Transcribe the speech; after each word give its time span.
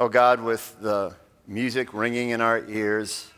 Oh 0.00 0.08
God, 0.08 0.40
with 0.40 0.76
the 0.80 1.16
music 1.48 1.92
ringing 1.92 2.30
in 2.30 2.40
our 2.40 2.64
ears 2.68 3.32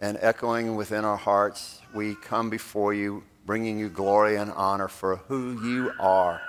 and 0.00 0.16
echoing 0.22 0.74
within 0.74 1.04
our 1.04 1.18
hearts, 1.18 1.82
we 1.94 2.14
come 2.14 2.48
before 2.48 2.94
you, 2.94 3.24
bringing 3.44 3.78
you 3.78 3.90
glory 3.90 4.36
and 4.36 4.50
honor 4.52 4.88
for 4.88 5.16
who 5.16 5.62
you 5.68 5.92
are. 6.00 6.40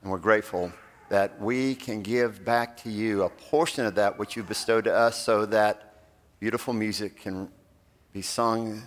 And 0.00 0.10
we're 0.10 0.16
grateful 0.16 0.72
that 1.10 1.38
we 1.38 1.74
can 1.74 2.00
give 2.00 2.46
back 2.46 2.78
to 2.78 2.90
you 2.90 3.24
a 3.24 3.28
portion 3.28 3.84
of 3.84 3.96
that 3.96 4.18
which 4.18 4.36
you 4.36 4.42
bestowed 4.42 4.84
to 4.84 4.94
us 4.94 5.22
so 5.22 5.44
that 5.44 6.06
beautiful 6.40 6.72
music 6.72 7.20
can 7.20 7.50
be 8.14 8.22
sung 8.22 8.80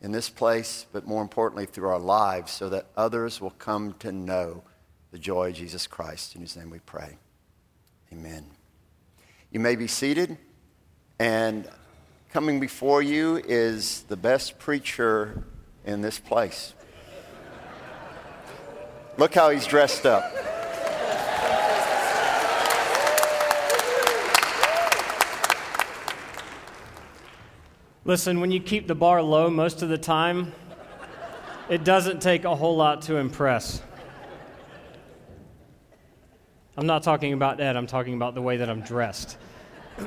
in 0.00 0.12
this 0.12 0.30
place, 0.30 0.86
but 0.94 1.06
more 1.06 1.20
importantly, 1.20 1.66
through 1.66 1.90
our 1.90 1.98
lives, 1.98 2.52
so 2.52 2.70
that 2.70 2.86
others 2.96 3.38
will 3.38 3.50
come 3.50 3.92
to 3.98 4.12
know 4.12 4.62
the 5.10 5.18
joy 5.18 5.50
of 5.50 5.56
Jesus 5.56 5.86
Christ. 5.86 6.34
In 6.36 6.40
his 6.40 6.56
name 6.56 6.70
we 6.70 6.78
pray. 6.78 7.18
Amen. 8.14 8.46
You 9.52 9.58
may 9.58 9.74
be 9.74 9.88
seated, 9.88 10.38
and 11.18 11.68
coming 12.32 12.60
before 12.60 13.02
you 13.02 13.36
is 13.36 14.02
the 14.02 14.16
best 14.16 14.60
preacher 14.60 15.42
in 15.84 16.02
this 16.02 16.20
place. 16.20 16.72
Look 19.18 19.34
how 19.34 19.50
he's 19.50 19.66
dressed 19.66 20.06
up. 20.06 20.22
Listen, 28.04 28.38
when 28.38 28.52
you 28.52 28.60
keep 28.60 28.86
the 28.86 28.94
bar 28.94 29.20
low 29.20 29.50
most 29.50 29.82
of 29.82 29.88
the 29.88 29.98
time, 29.98 30.52
it 31.68 31.82
doesn't 31.82 32.22
take 32.22 32.44
a 32.44 32.54
whole 32.54 32.76
lot 32.76 33.02
to 33.02 33.16
impress. 33.16 33.82
I'm 36.76 36.86
not 36.86 37.02
talking 37.02 37.34
about 37.34 37.60
Ed, 37.60 37.76
I'm 37.76 37.86
talking 37.86 38.14
about 38.14 38.34
the 38.34 38.40
way 38.40 38.56
that 38.56 38.70
I'm 38.70 38.80
dressed. 38.80 39.36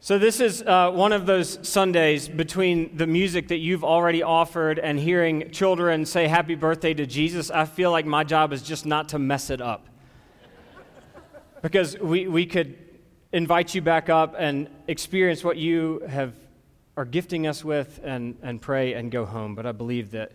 so, 0.00 0.18
this 0.18 0.40
is 0.40 0.62
uh, 0.62 0.90
one 0.90 1.12
of 1.12 1.26
those 1.26 1.58
Sundays 1.66 2.28
between 2.28 2.96
the 2.96 3.06
music 3.06 3.48
that 3.48 3.58
you've 3.58 3.84
already 3.84 4.22
offered 4.22 4.78
and 4.78 4.98
hearing 4.98 5.50
children 5.50 6.06
say 6.06 6.28
happy 6.28 6.54
birthday 6.54 6.94
to 6.94 7.06
Jesus. 7.06 7.50
I 7.50 7.64
feel 7.64 7.90
like 7.90 8.06
my 8.06 8.24
job 8.24 8.52
is 8.52 8.62
just 8.62 8.86
not 8.86 9.10
to 9.10 9.18
mess 9.18 9.50
it 9.50 9.60
up. 9.60 9.86
Because 11.62 11.98
we, 11.98 12.28
we 12.28 12.46
could 12.46 12.76
invite 13.32 13.74
you 13.74 13.80
back 13.80 14.08
up 14.08 14.34
and 14.38 14.68
experience 14.86 15.42
what 15.42 15.56
you 15.56 16.02
have 16.08 16.34
are 16.96 17.04
gifting 17.04 17.46
us 17.46 17.64
with 17.64 18.00
and, 18.04 18.36
and 18.42 18.60
pray 18.60 18.94
and 18.94 19.10
go 19.10 19.24
home. 19.24 19.54
But 19.54 19.66
I 19.66 19.72
believe 19.72 20.12
that 20.12 20.32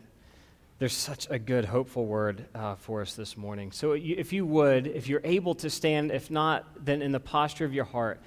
there's 0.79 0.95
such 0.95 1.27
a 1.29 1.37
good, 1.37 1.65
hopeful 1.65 2.05
word 2.05 2.45
uh, 2.55 2.75
for 2.75 3.01
us 3.01 3.13
this 3.13 3.35
morning. 3.35 3.73
So 3.73 3.91
if 3.91 4.31
you 4.31 4.45
would, 4.45 4.87
if 4.87 5.09
you're 5.09 5.21
able 5.25 5.53
to 5.55 5.69
stand, 5.69 6.09
if 6.09 6.31
not, 6.31 6.85
then 6.85 7.01
in 7.01 7.11
the 7.11 7.19
posture 7.19 7.65
of 7.65 7.73
your 7.73 7.83
heart, 7.83 8.21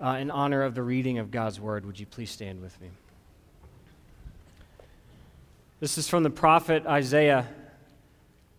uh, 0.00 0.16
in 0.18 0.30
honor 0.30 0.62
of 0.62 0.74
the 0.74 0.82
reading 0.82 1.18
of 1.18 1.30
God's 1.30 1.60
word, 1.60 1.84
would 1.84 2.00
you 2.00 2.06
please 2.06 2.30
stand 2.30 2.62
with 2.62 2.80
me? 2.80 2.88
This 5.80 5.98
is 5.98 6.08
from 6.08 6.22
the 6.22 6.30
prophet 6.30 6.86
Isaiah, 6.86 7.46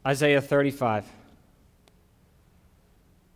Isaiah 0.06 0.42
35. 0.42 1.06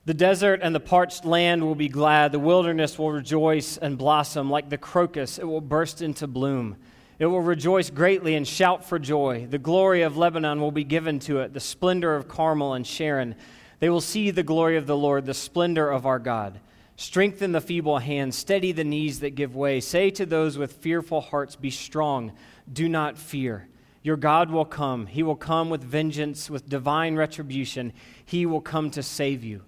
The 0.06 0.14
desert 0.14 0.60
and 0.62 0.76
the 0.76 0.80
parched 0.80 1.26
land 1.26 1.64
will 1.64 1.76
be 1.76 1.90
glad. 1.90 2.34
The 2.34 2.40
wilderness 2.40 3.00
will 3.00 3.12
rejoice 3.12 3.78
and 3.78 3.98
blossom 3.98 4.52
like 4.52 4.70
the 4.70 4.78
crocus. 4.78 5.40
It 5.40 5.46
will 5.46 5.62
burst 5.62 6.04
into 6.04 6.28
bloom. 6.28 6.78
It 7.24 7.28
will 7.28 7.40
rejoice 7.40 7.90
greatly 7.90 8.36
and 8.36 8.46
shout 8.46 8.84
for 8.84 9.00
joy. 9.00 9.48
The 9.50 9.58
glory 9.58 10.02
of 10.02 10.18
Lebanon 10.18 10.60
will 10.60 10.74
be 10.74 10.84
given 10.84 11.20
to 11.20 11.40
it, 11.40 11.54
the 11.54 11.62
splendor 11.62 12.18
of 12.18 12.28
Carmel 12.28 12.74
and 12.74 12.86
Sharon. 12.86 13.36
They 13.80 13.90
will 13.90 14.02
see 14.02 14.30
the 14.30 14.44
glory 14.44 14.76
of 14.76 14.88
the 14.88 14.98
Lord, 14.98 15.26
the 15.26 15.34
splendor 15.34 15.90
of 15.90 16.06
our 16.06 16.20
God. 16.20 16.60
Strengthen 16.98 17.54
the 17.54 17.62
feeble 17.62 18.00
hands, 18.00 18.36
steady 18.36 18.74
the 18.74 18.84
knees 18.84 19.22
that 19.22 19.36
give 19.36 19.56
way. 19.56 19.80
Say 19.80 20.10
to 20.10 20.26
those 20.26 20.58
with 20.58 20.74
fearful 20.74 21.22
hearts, 21.22 21.56
Be 21.56 21.70
strong, 21.70 22.34
do 22.74 22.90
not 22.90 23.18
fear. 23.18 23.70
Your 24.02 24.18
God 24.18 24.52
will 24.52 24.66
come. 24.66 25.06
He 25.06 25.24
will 25.24 25.38
come 25.38 25.70
with 25.70 25.82
vengeance, 25.82 26.50
with 26.50 26.68
divine 26.68 27.16
retribution. 27.16 27.94
He 28.26 28.46
will 28.46 28.60
come 28.60 28.92
to 28.92 29.02
save 29.02 29.46
you. 29.46 29.62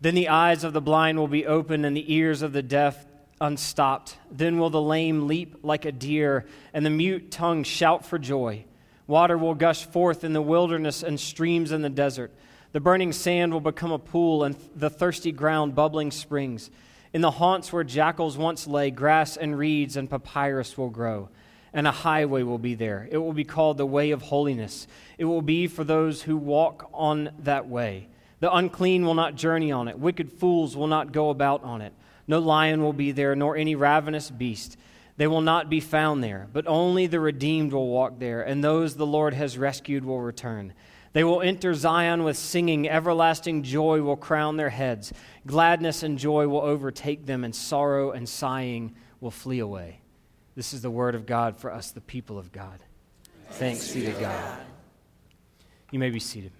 Then 0.00 0.16
the 0.16 0.30
eyes 0.30 0.64
of 0.64 0.72
the 0.72 0.80
blind 0.80 1.16
will 1.16 1.28
be 1.28 1.46
opened 1.46 1.86
and 1.86 1.96
the 1.96 2.12
ears 2.12 2.42
of 2.42 2.52
the 2.52 2.60
deaf 2.60 3.06
unstopped. 3.42 4.16
Then 4.30 4.58
will 4.58 4.70
the 4.70 4.80
lame 4.80 5.26
leap 5.26 5.56
like 5.62 5.84
a 5.84 5.92
deer 5.92 6.46
and 6.72 6.86
the 6.86 6.90
mute 6.90 7.30
tongue 7.30 7.64
shout 7.64 8.06
for 8.06 8.18
joy. 8.18 8.64
Water 9.06 9.36
will 9.36 9.54
gush 9.54 9.84
forth 9.84 10.24
in 10.24 10.32
the 10.32 10.40
wilderness 10.40 11.02
and 11.02 11.18
streams 11.18 11.72
in 11.72 11.82
the 11.82 11.90
desert. 11.90 12.32
The 12.70 12.80
burning 12.80 13.12
sand 13.12 13.52
will 13.52 13.60
become 13.60 13.90
a 13.90 13.98
pool 13.98 14.44
and 14.44 14.56
the 14.74 14.88
thirsty 14.88 15.32
ground 15.32 15.74
bubbling 15.74 16.10
springs. 16.10 16.70
In 17.12 17.20
the 17.20 17.32
haunts 17.32 17.72
where 17.72 17.84
jackals 17.84 18.38
once 18.38 18.66
lay, 18.66 18.90
grass 18.90 19.36
and 19.36 19.58
reeds 19.58 19.96
and 19.96 20.08
papyrus 20.08 20.78
will 20.78 20.88
grow, 20.88 21.28
and 21.74 21.86
a 21.86 21.90
highway 21.90 22.42
will 22.42 22.58
be 22.58 22.74
there. 22.74 23.06
It 23.10 23.18
will 23.18 23.34
be 23.34 23.44
called 23.44 23.76
the 23.76 23.84
way 23.84 24.12
of 24.12 24.22
holiness. 24.22 24.86
It 25.18 25.26
will 25.26 25.42
be 25.42 25.66
for 25.66 25.84
those 25.84 26.22
who 26.22 26.38
walk 26.38 26.88
on 26.94 27.30
that 27.40 27.68
way. 27.68 28.08
The 28.40 28.54
unclean 28.54 29.04
will 29.04 29.14
not 29.14 29.34
journey 29.34 29.70
on 29.70 29.88
it, 29.88 29.98
wicked 29.98 30.32
fools 30.32 30.74
will 30.74 30.86
not 30.86 31.12
go 31.12 31.28
about 31.28 31.62
on 31.64 31.82
it. 31.82 31.92
No 32.26 32.38
lion 32.38 32.82
will 32.82 32.92
be 32.92 33.12
there, 33.12 33.34
nor 33.34 33.56
any 33.56 33.74
ravenous 33.74 34.30
beast. 34.30 34.76
They 35.16 35.26
will 35.26 35.40
not 35.40 35.68
be 35.68 35.80
found 35.80 36.24
there, 36.24 36.48
but 36.52 36.66
only 36.66 37.06
the 37.06 37.20
redeemed 37.20 37.72
will 37.72 37.88
walk 37.88 38.18
there, 38.18 38.42
and 38.42 38.62
those 38.62 38.96
the 38.96 39.06
Lord 39.06 39.34
has 39.34 39.58
rescued 39.58 40.04
will 40.04 40.20
return. 40.20 40.72
They 41.12 41.24
will 41.24 41.42
enter 41.42 41.74
Zion 41.74 42.24
with 42.24 42.38
singing. 42.38 42.88
Everlasting 42.88 43.62
joy 43.62 44.00
will 44.00 44.16
crown 44.16 44.56
their 44.56 44.70
heads. 44.70 45.12
Gladness 45.46 46.02
and 46.02 46.18
joy 46.18 46.48
will 46.48 46.62
overtake 46.62 47.26
them, 47.26 47.44
and 47.44 47.54
sorrow 47.54 48.12
and 48.12 48.28
sighing 48.28 48.94
will 49.20 49.30
flee 49.30 49.58
away. 49.58 50.00
This 50.54 50.72
is 50.72 50.80
the 50.80 50.90
word 50.90 51.14
of 51.14 51.26
God 51.26 51.56
for 51.56 51.70
us, 51.70 51.90
the 51.90 52.00
people 52.00 52.38
of 52.38 52.50
God. 52.52 52.82
Thanks 53.50 53.92
be 53.92 54.06
to 54.06 54.12
God. 54.12 54.58
You 55.90 55.98
may 55.98 56.10
be 56.10 56.20
seated. 56.20 56.52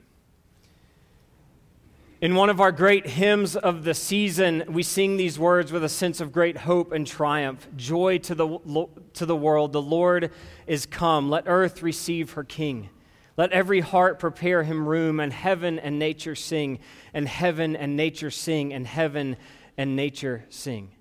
In 2.22 2.37
one 2.37 2.50
of 2.50 2.60
our 2.60 2.71
great 2.71 3.05
hymns 3.05 3.56
of 3.56 3.83
the 3.83 3.94
season, 3.94 4.62
we 4.69 4.84
sing 4.84 5.16
these 5.16 5.41
words 5.41 5.72
with 5.72 5.83
a 5.83 5.88
sense 5.88 6.21
of 6.21 6.31
great 6.31 6.56
hope 6.56 6.93
and 6.93 7.05
triumph. 7.05 7.66
Joy 7.75 8.19
to 8.19 8.37
the, 8.37 8.87
to 9.15 9.27
the 9.27 9.34
world. 9.34 9.72
The 9.72 9.83
Lord 9.83 10.31
is 10.69 10.87
come. 10.87 11.31
Let 11.31 11.49
earth 11.49 11.82
receive 11.82 12.34
her 12.34 12.44
King. 12.44 12.91
Let 13.37 13.50
every 13.50 13.81
heart 13.81 14.21
prepare 14.21 14.62
him 14.62 14.88
room, 14.88 15.19
and 15.19 15.32
heaven 15.32 15.81
and 15.81 15.99
nature 15.99 16.37
sing, 16.37 16.78
and 17.12 17.27
heaven 17.27 17.75
and 17.75 17.97
nature 17.97 18.31
sing, 18.31 18.72
and 18.72 18.87
heaven 18.87 19.37
and 19.77 19.97
nature 19.97 20.44
sing. 20.49 20.93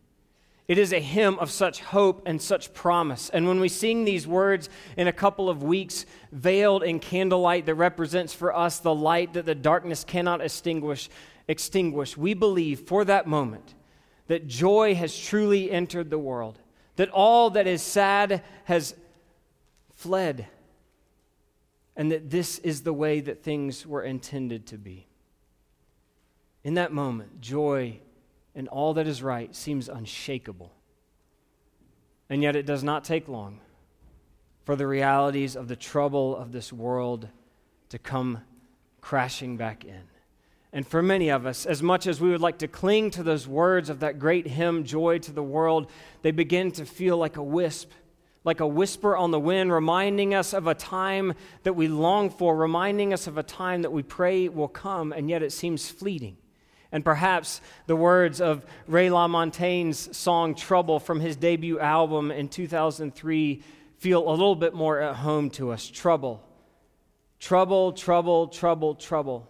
It 0.71 0.77
is 0.77 0.93
a 0.93 1.01
hymn 1.01 1.37
of 1.39 1.51
such 1.51 1.81
hope 1.81 2.23
and 2.25 2.41
such 2.41 2.73
promise. 2.73 3.27
And 3.27 3.45
when 3.45 3.59
we 3.59 3.67
sing 3.67 4.05
these 4.05 4.25
words 4.25 4.69
in 4.95 5.05
a 5.05 5.11
couple 5.11 5.49
of 5.49 5.63
weeks, 5.63 6.05
veiled 6.31 6.81
in 6.81 7.01
candlelight 7.01 7.65
that 7.65 7.75
represents 7.75 8.33
for 8.33 8.55
us 8.55 8.79
the 8.79 8.95
light 8.95 9.33
that 9.33 9.45
the 9.45 9.53
darkness 9.53 10.05
cannot 10.05 10.39
extinguish, 10.39 11.09
extinguish, 11.49 12.15
we 12.15 12.33
believe 12.33 12.87
for 12.87 13.03
that 13.03 13.27
moment 13.27 13.75
that 14.27 14.47
joy 14.47 14.95
has 14.95 15.19
truly 15.19 15.69
entered 15.69 16.09
the 16.09 16.17
world, 16.17 16.57
that 16.95 17.09
all 17.09 17.49
that 17.49 17.67
is 17.67 17.81
sad 17.81 18.41
has 18.63 18.95
fled, 19.93 20.47
and 21.97 22.13
that 22.13 22.29
this 22.29 22.59
is 22.59 22.83
the 22.83 22.93
way 22.93 23.19
that 23.19 23.43
things 23.43 23.85
were 23.85 24.03
intended 24.03 24.67
to 24.67 24.77
be. 24.77 25.05
In 26.63 26.75
that 26.75 26.93
moment, 26.93 27.41
joy 27.41 27.99
and 28.55 28.67
all 28.67 28.93
that 28.95 29.07
is 29.07 29.23
right 29.23 29.55
seems 29.55 29.89
unshakable. 29.89 30.71
And 32.29 32.41
yet, 32.41 32.55
it 32.55 32.65
does 32.65 32.83
not 32.83 33.03
take 33.03 33.27
long 33.27 33.59
for 34.63 34.75
the 34.75 34.87
realities 34.87 35.55
of 35.55 35.67
the 35.67 35.75
trouble 35.75 36.35
of 36.35 36.51
this 36.51 36.71
world 36.71 37.27
to 37.89 37.99
come 37.99 38.41
crashing 39.01 39.57
back 39.57 39.83
in. 39.83 40.03
And 40.73 40.87
for 40.87 41.01
many 41.01 41.29
of 41.29 41.45
us, 41.45 41.65
as 41.65 41.83
much 41.83 42.07
as 42.07 42.21
we 42.21 42.29
would 42.29 42.39
like 42.39 42.59
to 42.59 42.67
cling 42.67 43.11
to 43.11 43.23
those 43.23 43.47
words 43.47 43.89
of 43.89 43.99
that 43.99 44.19
great 44.19 44.47
hymn, 44.47 44.85
Joy 44.85 45.19
to 45.19 45.33
the 45.33 45.43
World, 45.43 45.91
they 46.21 46.31
begin 46.31 46.71
to 46.73 46.85
feel 46.85 47.17
like 47.17 47.35
a 47.35 47.43
wisp, 47.43 47.91
like 48.45 48.61
a 48.61 48.67
whisper 48.67 49.17
on 49.17 49.31
the 49.31 49.39
wind, 49.39 49.73
reminding 49.73 50.33
us 50.33 50.53
of 50.53 50.67
a 50.67 50.73
time 50.73 51.33
that 51.63 51.73
we 51.73 51.89
long 51.89 52.29
for, 52.29 52.55
reminding 52.55 53.11
us 53.11 53.27
of 53.27 53.37
a 53.37 53.43
time 53.43 53.81
that 53.81 53.91
we 53.91 54.03
pray 54.03 54.47
will 54.47 54.69
come, 54.69 55.11
and 55.11 55.29
yet 55.29 55.43
it 55.43 55.51
seems 55.51 55.89
fleeting. 55.89 56.37
And 56.91 57.05
perhaps 57.05 57.61
the 57.87 57.95
words 57.95 58.41
of 58.41 58.65
Ray 58.87 59.09
LaMontagne's 59.09 60.15
song 60.15 60.55
Trouble 60.55 60.99
from 60.99 61.19
his 61.19 61.35
debut 61.35 61.79
album 61.79 62.31
in 62.31 62.49
2003 62.49 63.63
feel 63.97 64.27
a 64.27 64.31
little 64.31 64.55
bit 64.55 64.73
more 64.73 64.99
at 64.99 65.15
home 65.15 65.49
to 65.51 65.71
us. 65.71 65.87
Trouble. 65.87 66.43
Trouble, 67.39 67.93
trouble, 67.93 68.47
trouble, 68.47 68.95
trouble. 68.95 69.47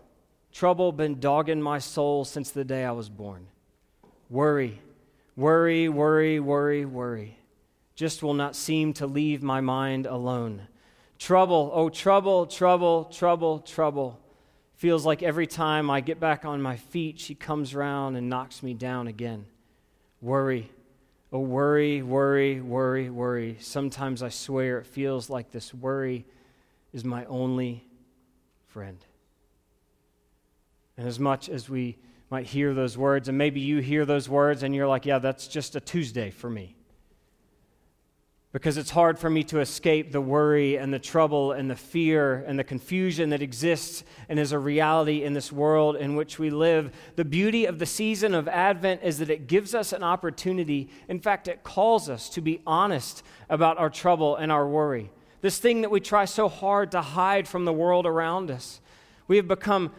Trouble 0.52 0.92
been 0.92 1.20
dogging 1.20 1.62
my 1.62 1.80
soul 1.80 2.26
since 2.26 2.52
the 2.52 2.66
day 2.66 2.86
I 2.86 2.92
was 2.92 3.10
born. 3.10 3.48
Worry, 4.30 4.80
worry, 5.36 5.90
worry, 5.90 6.40
worry, 6.40 6.86
worry. 6.86 7.38
Just 7.96 8.22
will 8.22 8.34
not 8.34 8.56
seem 8.56 8.94
to 8.94 9.08
leave 9.08 9.42
my 9.42 9.62
mind 9.62 10.06
alone. 10.06 10.68
Trouble, 11.18 11.72
oh, 11.74 11.90
trouble, 11.90 12.46
trouble, 12.46 13.06
trouble, 13.06 13.60
trouble 13.60 14.20
feels 14.82 15.06
like 15.06 15.22
every 15.22 15.46
time 15.46 15.92
I 15.92 16.02
get 16.02 16.20
back 16.20 16.44
on 16.44 16.60
my 16.60 16.76
feet, 16.76 17.20
she 17.20 17.36
comes 17.36 17.76
around 17.76 18.16
and 18.16 18.28
knocks 18.32 18.64
me 18.64 18.74
down 18.74 19.06
again. 19.06 19.46
Worry. 20.22 20.72
Oh, 21.32 21.42
worry, 21.42 22.02
worry, 22.02 22.60
worry, 22.60 23.12
worry. 23.12 23.58
Sometimes 23.60 24.24
I 24.24 24.30
swear 24.30 24.80
it 24.80 24.88
feels 24.88 25.30
like 25.30 25.52
this 25.52 25.72
worry 25.72 26.26
is 26.94 27.06
my 27.06 27.26
only 27.26 27.86
friend. 28.70 28.98
And 30.98 31.08
as 31.08 31.20
much 31.20 31.48
as 31.48 31.70
we 31.70 32.00
might 32.32 32.48
hear 32.48 32.74
those 32.74 32.98
words, 32.98 33.30
and 33.30 33.38
maybe 33.38 33.60
you 33.60 33.82
hear 33.82 34.04
those 34.04 34.28
words 34.28 34.64
and 34.64 34.74
you're 34.74 34.88
like, 34.88 35.06
yeah, 35.06 35.20
that's 35.20 35.48
just 35.48 35.76
a 35.76 35.80
Tuesday 35.80 36.32
for 36.32 36.50
me 36.50 36.76
because 38.54 38.76
it's 38.76 38.90
hard 38.90 39.18
for 39.18 39.30
me 39.30 39.44
to 39.46 39.62
escape 39.62 40.12
the 40.12 40.20
worry 40.20 40.76
and 40.76 40.94
the 40.94 41.00
trouble 41.00 41.54
and 41.54 41.72
the 41.72 41.76
fear 41.76 42.44
and 42.46 42.60
the 42.60 42.64
confusion 42.64 43.30
that 43.30 43.42
exists 43.42 44.04
and 44.28 44.38
is 44.38 44.52
a 44.52 44.60
reality 44.60 45.24
in 45.24 45.34
this 45.34 45.54
world 45.54 45.96
in 45.96 46.18
which 46.18 46.38
we 46.38 46.50
live. 46.50 46.92
The 47.16 47.24
beauty 47.24 47.66
of 47.66 47.80
the 47.80 47.86
season 47.86 48.36
of 48.36 48.50
Advent 48.50 49.02
is 49.04 49.20
that 49.20 49.30
it 49.30 49.48
gives 49.48 49.74
us 49.74 49.94
an 49.94 50.04
opportunity. 50.04 50.90
In 51.08 51.22
fact, 51.22 51.48
it 51.48 51.64
calls 51.64 52.10
us 52.10 52.28
to 52.30 52.42
be 52.42 52.62
honest 52.68 53.24
about 53.50 53.78
our 53.78 53.90
trouble 53.90 54.36
and 54.36 54.52
our 54.52 54.68
worry. 54.68 55.12
This 55.40 55.58
thing 55.58 55.82
that 55.82 55.90
we 55.90 56.02
try 56.02 56.26
so 56.26 56.50
hard 56.50 56.92
to 56.92 57.02
hide 57.02 57.48
from 57.48 57.64
the 57.64 57.74
world 57.74 58.06
around 58.06 58.52
us. 58.52 58.82
We 59.30 59.38
have 59.38 59.48
become 59.48 59.94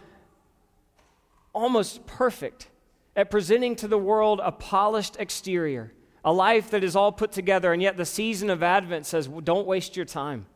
almost 1.54 2.06
perfect 2.06 2.68
at 3.16 3.30
presenting 3.30 3.76
to 3.76 3.88
the 3.88 3.98
world 3.98 4.40
a 4.42 4.52
polished 4.52 5.16
exterior 5.18 5.92
a 6.24 6.32
life 6.32 6.70
that 6.70 6.84
is 6.84 6.94
all 6.94 7.12
put 7.12 7.32
together, 7.32 7.72
and 7.72 7.82
yet 7.82 7.96
the 7.96 8.04
season 8.04 8.50
of 8.50 8.62
Advent 8.62 9.06
says, 9.06 9.26
don't 9.26 9.66
waste 9.66 9.96
your 9.96 10.06
time. 10.06 10.46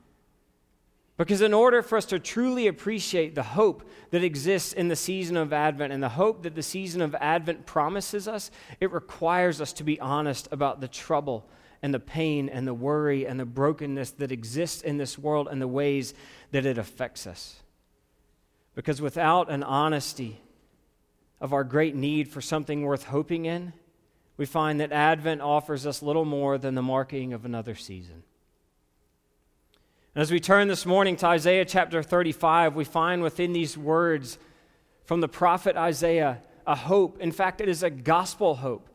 Because 1.17 1.41
in 1.41 1.55
order 1.55 1.81
for 1.83 1.97
us 1.97 2.05
to 2.07 2.19
truly 2.19 2.67
appreciate 2.67 3.35
the 3.35 3.43
hope 3.43 3.89
that 4.11 4.23
exists 4.23 4.75
in 4.75 4.89
the 4.89 4.97
season 4.97 5.37
of 5.37 5.53
Advent 5.53 5.93
and 5.93 6.03
the 6.03 6.11
hope 6.11 6.43
that 6.43 6.55
the 6.55 6.63
season 6.63 7.01
of 7.01 7.15
Advent 7.15 7.65
promises 7.65 8.29
us, 8.29 8.51
it 8.81 8.93
requires 8.93 9.61
us 9.61 9.73
to 9.75 9.85
be 9.85 9.99
honest 9.99 10.47
about 10.53 10.81
the 10.81 10.89
trouble 10.89 11.49
and 11.81 11.95
the 11.95 12.01
pain 12.01 12.49
and 12.51 12.67
the 12.67 12.75
worry 12.75 13.27
and 13.27 13.41
the 13.41 13.47
brokenness 13.47 14.11
that 14.13 14.31
exists 14.31 14.83
in 14.83 14.99
this 14.99 15.19
world 15.19 15.49
and 15.51 15.61
the 15.61 15.69
ways 15.69 16.13
that 16.51 16.67
it 16.67 16.77
affects 16.77 17.27
us. 17.27 17.63
Because 18.75 19.01
without 19.01 19.51
an 19.51 19.63
honesty 19.63 20.39
of 21.41 21.55
our 21.55 21.65
great 21.65 21.97
need 21.97 22.29
for 22.29 22.43
something 22.43 22.83
worth 22.83 23.05
hoping 23.05 23.47
in, 23.47 23.73
we 24.37 24.47
find 24.47 24.81
that 24.81 24.93
Advent 24.93 25.41
offers 25.41 25.87
us 25.87 26.03
little 26.03 26.25
more 26.25 26.59
than 26.59 26.75
the 26.75 26.83
marking 26.83 27.33
of 27.33 27.45
another 27.45 27.75
season. 27.75 28.23
And 30.15 30.23
as 30.23 30.31
we 30.31 30.41
turn 30.41 30.69
this 30.69 30.87
morning 30.87 31.17
to 31.17 31.27
Isaiah 31.27 31.65
chapter 31.65 32.03
35, 32.03 32.75
we 32.75 32.85
find 32.85 33.23
within 33.23 33.53
these 33.53 33.77
words 33.77 34.39
from 35.05 35.21
the 35.21 35.29
prophet 35.29 35.77
Isaiah 35.77 36.43
a 36.67 36.75
hope. 36.75 37.19
In 37.21 37.33
fact, 37.33 37.61
it 37.61 37.69
is 37.69 37.83
a 37.83 37.91
gospel 37.91 38.57
hope 38.57 38.89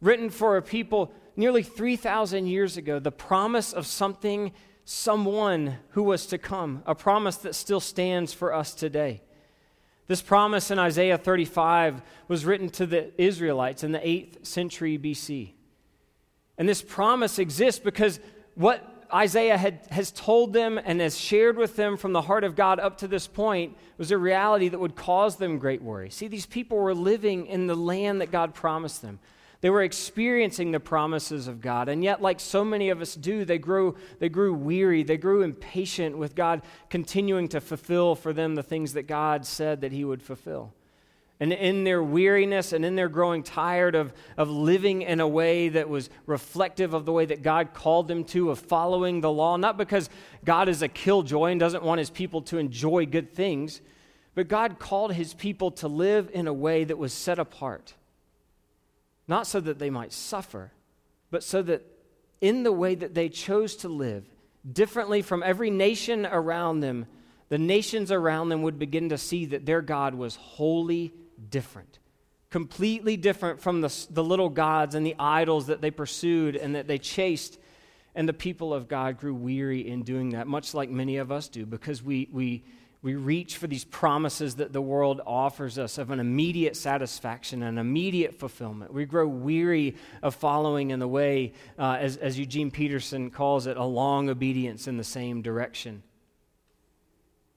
written 0.00 0.30
for 0.30 0.56
a 0.56 0.62
people 0.62 1.12
nearly 1.36 1.62
3,000 1.62 2.46
years 2.46 2.76
ago, 2.76 2.98
the 2.98 3.12
promise 3.12 3.72
of 3.72 3.86
something, 3.86 4.52
someone 4.84 5.78
who 5.90 6.02
was 6.02 6.26
to 6.26 6.38
come, 6.38 6.82
a 6.86 6.94
promise 6.94 7.36
that 7.38 7.54
still 7.54 7.80
stands 7.80 8.32
for 8.32 8.52
us 8.52 8.74
today. 8.74 9.22
This 10.08 10.22
promise 10.22 10.70
in 10.70 10.78
Isaiah 10.78 11.18
35 11.18 12.02
was 12.28 12.46
written 12.46 12.70
to 12.70 12.86
the 12.86 13.12
Israelites 13.22 13.84
in 13.84 13.92
the 13.92 13.98
8th 13.98 14.44
century 14.44 14.98
BC. 14.98 15.52
And 16.56 16.68
this 16.68 16.82
promise 16.82 17.38
exists 17.38 17.78
because 17.78 18.18
what 18.54 19.06
Isaiah 19.12 19.56
had, 19.56 19.86
has 19.90 20.10
told 20.10 20.52
them 20.52 20.78
and 20.82 21.00
has 21.00 21.18
shared 21.18 21.56
with 21.56 21.76
them 21.76 21.96
from 21.96 22.12
the 22.12 22.22
heart 22.22 22.42
of 22.42 22.56
God 22.56 22.80
up 22.80 22.98
to 22.98 23.08
this 23.08 23.26
point 23.26 23.76
was 23.96 24.10
a 24.10 24.18
reality 24.18 24.68
that 24.68 24.78
would 24.78 24.96
cause 24.96 25.36
them 25.36 25.58
great 25.58 25.82
worry. 25.82 26.10
See, 26.10 26.26
these 26.26 26.46
people 26.46 26.78
were 26.78 26.94
living 26.94 27.46
in 27.46 27.66
the 27.66 27.74
land 27.74 28.20
that 28.20 28.30
God 28.30 28.54
promised 28.54 29.02
them. 29.02 29.18
They 29.60 29.70
were 29.70 29.82
experiencing 29.82 30.70
the 30.70 30.78
promises 30.78 31.48
of 31.48 31.60
God. 31.60 31.88
And 31.88 32.04
yet, 32.04 32.22
like 32.22 32.38
so 32.38 32.64
many 32.64 32.90
of 32.90 33.00
us 33.00 33.14
do, 33.16 33.44
they 33.44 33.58
grew, 33.58 33.96
they 34.20 34.28
grew 34.28 34.54
weary. 34.54 35.02
They 35.02 35.16
grew 35.16 35.42
impatient 35.42 36.16
with 36.16 36.36
God 36.36 36.62
continuing 36.90 37.48
to 37.48 37.60
fulfill 37.60 38.14
for 38.14 38.32
them 38.32 38.54
the 38.54 38.62
things 38.62 38.92
that 38.92 39.08
God 39.08 39.44
said 39.44 39.80
that 39.80 39.90
He 39.90 40.04
would 40.04 40.22
fulfill. 40.22 40.72
And 41.40 41.52
in 41.52 41.84
their 41.84 42.02
weariness 42.02 42.72
and 42.72 42.84
in 42.84 42.96
their 42.96 43.08
growing 43.08 43.42
tired 43.42 43.94
of, 43.94 44.12
of 44.36 44.50
living 44.50 45.02
in 45.02 45.20
a 45.20 45.28
way 45.28 45.68
that 45.68 45.88
was 45.88 46.10
reflective 46.26 46.94
of 46.94 47.04
the 47.04 47.12
way 47.12 47.26
that 47.26 47.42
God 47.42 47.74
called 47.74 48.08
them 48.08 48.24
to, 48.24 48.50
of 48.50 48.58
following 48.58 49.20
the 49.20 49.30
law, 49.30 49.56
not 49.56 49.76
because 49.76 50.10
God 50.44 50.68
is 50.68 50.82
a 50.82 50.88
killjoy 50.88 51.52
and 51.52 51.60
doesn't 51.60 51.84
want 51.84 52.00
his 52.00 52.10
people 52.10 52.42
to 52.42 52.58
enjoy 52.58 53.06
good 53.06 53.32
things, 53.32 53.80
but 54.34 54.48
God 54.48 54.80
called 54.80 55.12
his 55.12 55.32
people 55.32 55.70
to 55.72 55.86
live 55.86 56.28
in 56.32 56.48
a 56.48 56.52
way 56.52 56.82
that 56.82 56.98
was 56.98 57.12
set 57.12 57.38
apart 57.38 57.94
not 59.28 59.46
so 59.46 59.60
that 59.60 59.78
they 59.78 59.90
might 59.90 60.12
suffer, 60.12 60.72
but 61.30 61.44
so 61.44 61.62
that 61.62 61.84
in 62.40 62.62
the 62.62 62.72
way 62.72 62.94
that 62.94 63.14
they 63.14 63.28
chose 63.28 63.76
to 63.76 63.88
live, 63.88 64.24
differently 64.70 65.22
from 65.22 65.42
every 65.42 65.70
nation 65.70 66.26
around 66.26 66.80
them, 66.80 67.06
the 67.48 67.58
nations 67.58 68.10
around 68.10 68.48
them 68.48 68.62
would 68.62 68.78
begin 68.78 69.08
to 69.10 69.18
see 69.18 69.46
that 69.46 69.66
their 69.66 69.82
God 69.82 70.14
was 70.14 70.36
wholly 70.36 71.12
different, 71.50 71.98
completely 72.50 73.16
different 73.16 73.60
from 73.60 73.80
the, 73.80 74.06
the 74.10 74.24
little 74.24 74.48
gods 74.48 74.94
and 74.94 75.04
the 75.04 75.14
idols 75.18 75.66
that 75.66 75.80
they 75.80 75.90
pursued 75.90 76.56
and 76.56 76.74
that 76.74 76.86
they 76.86 76.98
chased. 76.98 77.58
And 78.14 78.28
the 78.28 78.34
people 78.34 78.74
of 78.74 78.88
God 78.88 79.18
grew 79.18 79.34
weary 79.34 79.86
in 79.86 80.02
doing 80.02 80.30
that, 80.30 80.46
much 80.46 80.74
like 80.74 80.90
many 80.90 81.18
of 81.18 81.30
us 81.30 81.48
do, 81.48 81.64
because 81.64 82.02
we, 82.02 82.28
we 82.32 82.64
we 83.00 83.14
reach 83.14 83.56
for 83.56 83.68
these 83.68 83.84
promises 83.84 84.56
that 84.56 84.72
the 84.72 84.82
world 84.82 85.20
offers 85.24 85.78
us 85.78 85.98
of 85.98 86.10
an 86.10 86.18
immediate 86.18 86.76
satisfaction, 86.76 87.62
an 87.62 87.78
immediate 87.78 88.34
fulfillment. 88.34 88.92
We 88.92 89.04
grow 89.04 89.28
weary 89.28 89.94
of 90.20 90.34
following 90.34 90.90
in 90.90 90.98
the 90.98 91.06
way, 91.06 91.52
uh, 91.78 91.98
as, 92.00 92.16
as 92.16 92.38
Eugene 92.38 92.72
Peterson 92.72 93.30
calls 93.30 93.68
it, 93.68 93.76
a 93.76 93.84
long 93.84 94.28
obedience 94.28 94.88
in 94.88 94.96
the 94.96 95.04
same 95.04 95.42
direction. 95.42 96.02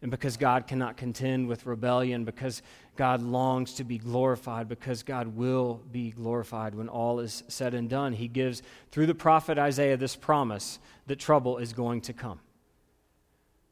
And 0.03 0.11
because 0.11 0.37
God 0.37 0.67
cannot 0.67 0.97
contend 0.97 1.47
with 1.47 1.65
rebellion, 1.65 2.23
because 2.23 2.61
God 2.95 3.21
longs 3.21 3.73
to 3.75 3.83
be 3.83 3.97
glorified, 3.97 4.67
because 4.67 5.01
God 5.01 5.35
will 5.35 5.81
be 5.91 6.11
glorified 6.11 6.75
when 6.75 6.87
all 6.87 7.19
is 7.19 7.43
said 7.47 7.73
and 7.73 7.89
done, 7.89 8.13
he 8.13 8.27
gives, 8.27 8.61
through 8.91 9.07
the 9.07 9.15
prophet 9.15 9.57
Isaiah, 9.57 9.97
this 9.97 10.15
promise 10.15 10.79
that 11.07 11.17
trouble 11.17 11.57
is 11.57 11.73
going 11.73 12.01
to 12.01 12.13
come 12.13 12.39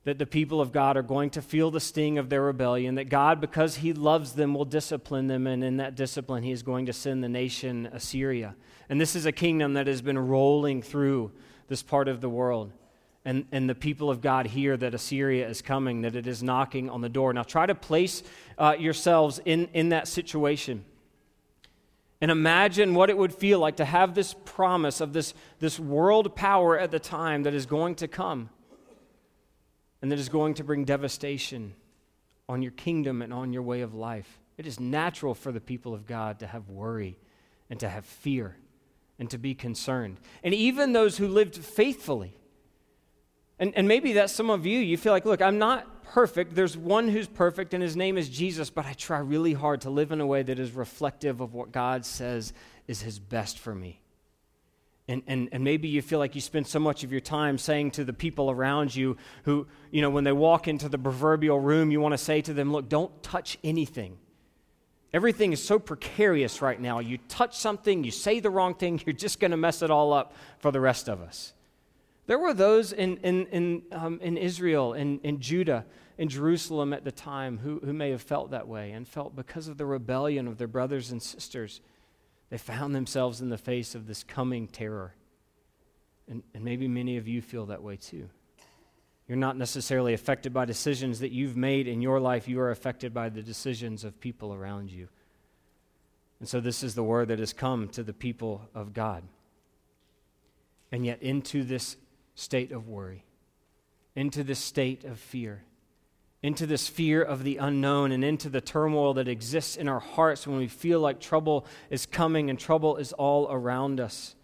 that 0.05 0.17
the 0.17 0.25
people 0.25 0.61
of 0.61 0.71
God 0.71 0.95
are 0.95 1.03
going 1.03 1.29
to 1.31 1.41
feel 1.41 1.71
the 1.71 1.79
sting 1.79 2.17
of 2.17 2.29
their 2.29 2.41
rebellion, 2.41 2.95
that 2.95 3.09
God, 3.09 3.41
because 3.41 3.75
He 3.77 3.91
loves 3.93 4.33
them, 4.33 4.53
will 4.53 4.65
discipline 4.65 5.27
them, 5.27 5.45
and 5.45 5.63
in 5.63 5.77
that 5.77 5.95
discipline, 5.95 6.43
He 6.43 6.51
is 6.51 6.63
going 6.63 6.85
to 6.85 6.93
send 6.93 7.23
the 7.23 7.29
nation 7.29 7.87
Assyria. 7.91 8.55
And 8.87 8.99
this 8.99 9.15
is 9.15 9.25
a 9.25 9.31
kingdom 9.31 9.73
that 9.73 9.87
has 9.87 10.01
been 10.01 10.17
rolling 10.17 10.81
through 10.81 11.31
this 11.67 11.83
part 11.83 12.07
of 12.07 12.21
the 12.21 12.29
world. 12.29 12.71
And, 13.25 13.45
and 13.51 13.69
the 13.69 13.75
people 13.75 14.09
of 14.09 14.21
God 14.21 14.47
hear 14.47 14.77
that 14.77 14.93
Assyria 14.93 15.47
is 15.47 15.61
coming, 15.61 16.01
that 16.01 16.15
it 16.15 16.25
is 16.25 16.41
knocking 16.41 16.89
on 16.89 17.01
the 17.01 17.09
door. 17.09 17.33
Now, 17.33 17.43
try 17.43 17.65
to 17.65 17.75
place 17.75 18.23
uh, 18.57 18.75
yourselves 18.79 19.41
in, 19.43 19.69
in 19.73 19.89
that 19.89 20.07
situation. 20.07 20.85
And 22.21 22.31
imagine 22.31 22.95
what 22.95 23.09
it 23.09 23.17
would 23.17 23.33
feel 23.33 23.59
like 23.59 23.75
to 23.77 23.85
have 23.85 24.15
this 24.15 24.33
promise 24.45 25.01
of 25.01 25.11
this, 25.13 25.33
this 25.59 25.77
world 25.79 26.35
power 26.35 26.79
at 26.79 26.91
the 26.91 26.99
time 26.99 27.43
that 27.43 27.53
is 27.53 27.65
going 27.65 27.95
to 27.95 28.07
come 28.07 28.49
and 30.01 30.11
that 30.11 30.19
is 30.19 30.29
going 30.29 30.53
to 30.55 30.63
bring 30.63 30.85
devastation 30.85 31.73
on 32.47 32.61
your 32.61 32.71
kingdom 32.71 33.21
and 33.21 33.33
on 33.33 33.53
your 33.53 33.61
way 33.61 33.81
of 33.81 33.93
life. 33.93 34.39
It 34.57 34.65
is 34.65 34.79
natural 34.79 35.33
for 35.33 35.51
the 35.51 35.61
people 35.61 35.93
of 35.93 36.05
God 36.05 36.39
to 36.39 36.47
have 36.47 36.69
worry 36.69 37.17
and 37.69 37.79
to 37.79 37.89
have 37.89 38.05
fear 38.05 38.55
and 39.19 39.29
to 39.29 39.37
be 39.37 39.53
concerned. 39.53 40.17
And 40.43 40.53
even 40.53 40.93
those 40.93 41.17
who 41.17 41.27
lived 41.27 41.55
faithfully. 41.55 42.33
And, 43.59 43.73
and 43.75 43.87
maybe 43.87 44.13
that's 44.13 44.33
some 44.33 44.49
of 44.49 44.65
you. 44.65 44.79
You 44.79 44.97
feel 44.97 45.11
like, 45.11 45.25
look, 45.25 45.41
I'm 45.41 45.59
not 45.59 46.05
perfect. 46.05 46.55
There's 46.55 46.77
one 46.77 47.07
who's 47.09 47.27
perfect, 47.27 47.73
and 47.73 47.83
his 47.83 47.95
name 47.95 48.17
is 48.17 48.29
Jesus, 48.29 48.69
but 48.69 48.85
I 48.85 48.93
try 48.93 49.19
really 49.19 49.53
hard 49.53 49.81
to 49.81 49.89
live 49.89 50.11
in 50.11 50.21
a 50.21 50.25
way 50.25 50.41
that 50.43 50.57
is 50.57 50.71
reflective 50.71 51.41
of 51.41 51.53
what 51.53 51.71
God 51.71 52.05
says 52.05 52.53
is 52.87 53.01
his 53.01 53.19
best 53.19 53.59
for 53.59 53.75
me. 53.75 54.01
And, 55.09 55.23
and, 55.25 55.49
and 55.51 55.63
maybe 55.63 55.87
you 55.87 56.03
feel 56.03 56.19
like 56.19 56.35
you 56.35 56.41
spend 56.41 56.67
so 56.67 56.77
much 56.77 57.03
of 57.03 57.11
your 57.11 57.19
time 57.19 57.57
saying 57.57 57.91
to 57.91 58.03
the 58.03 58.13
people 58.13 58.51
around 58.51 58.95
you 58.95 59.17
who, 59.43 59.65
you 59.89 60.03
know, 60.03 60.11
when 60.11 60.23
they 60.23 60.31
walk 60.31 60.67
into 60.67 60.87
the 60.87 60.99
proverbial 60.99 61.59
room, 61.59 61.89
you 61.89 61.99
want 61.99 62.13
to 62.13 62.17
say 62.19 62.41
to 62.43 62.53
them, 62.53 62.71
look, 62.71 62.87
don't 62.87 63.23
touch 63.23 63.57
anything. 63.63 64.19
Everything 65.11 65.51
is 65.51 65.63
so 65.63 65.79
precarious 65.79 66.61
right 66.61 66.79
now. 66.79 66.99
You 66.99 67.17
touch 67.27 67.57
something, 67.57 68.03
you 68.03 68.11
say 68.11 68.39
the 68.39 68.51
wrong 68.51 68.75
thing, 68.75 69.01
you're 69.05 69.13
just 69.13 69.39
going 69.39 69.49
to 69.49 69.57
mess 69.57 69.81
it 69.81 69.89
all 69.89 70.13
up 70.13 70.35
for 70.59 70.71
the 70.71 70.79
rest 70.79 71.09
of 71.09 71.21
us. 71.21 71.53
There 72.27 72.37
were 72.37 72.53
those 72.53 72.93
in, 72.93 73.17
in, 73.17 73.47
in, 73.47 73.81
um, 73.91 74.19
in 74.21 74.37
Israel, 74.37 74.93
in, 74.93 75.19
in 75.21 75.39
Judah, 75.39 75.85
in 76.19 76.29
Jerusalem 76.29 76.93
at 76.93 77.03
the 77.03 77.11
time 77.11 77.57
who, 77.57 77.81
who 77.83 77.93
may 77.93 78.11
have 78.11 78.21
felt 78.21 78.51
that 78.51 78.67
way 78.67 78.91
and 78.91 79.07
felt 79.07 79.35
because 79.35 79.67
of 79.67 79.79
the 79.79 79.87
rebellion 79.87 80.47
of 80.47 80.59
their 80.59 80.67
brothers 80.67 81.09
and 81.09 81.19
sisters 81.19 81.81
they 82.49 82.57
found 82.57 82.95
themselves 82.95 83.41
in 83.41 83.49
the 83.49 83.57
face 83.57 83.95
of 83.95 84.07
this 84.07 84.23
coming 84.23 84.67
terror. 84.67 85.13
And, 86.27 86.43
and 86.53 86.63
maybe 86.63 86.87
many 86.87 87.17
of 87.17 87.27
you 87.27 87.41
feel 87.41 87.67
that 87.67 87.83
way 87.83 87.95
too. 87.95 88.29
You're 89.27 89.37
not 89.37 89.57
necessarily 89.57 90.13
affected 90.13 90.53
by 90.53 90.65
decisions 90.65 91.19
that 91.19 91.31
you've 91.31 91.55
made 91.55 91.87
in 91.87 92.01
your 92.01 92.19
life, 92.19 92.47
you 92.47 92.59
are 92.59 92.71
affected 92.71 93.13
by 93.13 93.29
the 93.29 93.43
decisions 93.43 94.03
of 94.03 94.19
people 94.19 94.53
around 94.53 94.91
you. 94.91 95.07
And 96.39 96.49
so, 96.49 96.59
this 96.59 96.83
is 96.83 96.95
the 96.95 97.03
word 97.03 97.27
that 97.27 97.37
has 97.37 97.53
come 97.53 97.89
to 97.89 98.01
the 98.01 98.13
people 98.13 98.67
of 98.73 98.93
God. 98.93 99.23
And 100.91 101.05
yet, 101.05 101.21
into 101.21 101.63
this 101.63 101.97
state 102.33 102.71
of 102.71 102.87
worry, 102.87 103.23
into 104.15 104.43
this 104.43 104.59
state 104.59 105.03
of 105.03 105.19
fear, 105.19 105.63
into 106.41 106.65
this 106.65 106.87
fear 106.87 107.21
of 107.21 107.43
the 107.43 107.57
unknown, 107.57 108.11
and 108.11 108.23
into 108.23 108.49
the 108.49 108.61
turmoil 108.61 109.13
that 109.15 109.27
exists 109.27 109.75
in 109.75 109.87
our 109.87 109.99
hearts 109.99 110.47
when 110.47 110.57
we 110.57 110.67
feel 110.67 110.99
like 110.99 111.19
trouble 111.19 111.65
is 111.89 112.05
coming 112.05 112.49
and 112.49 112.57
trouble 112.57 112.95
is 112.95 113.11
all 113.13 113.51
around 113.51 113.99
us, 113.99 114.35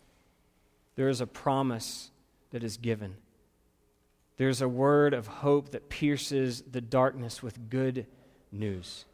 there 0.96 1.08
is 1.08 1.22
a 1.22 1.28
promise 1.28 2.12
that 2.52 2.64
is 2.64 2.78
given. 2.78 3.16
There's 4.38 4.62
a 4.62 4.68
word 4.68 5.14
of 5.14 5.28
hope 5.28 5.72
that 5.72 5.90
pierces 5.90 6.64
the 6.70 6.82
darkness 6.82 7.42
with 7.42 7.70
good 7.70 8.06
news. 8.52 9.06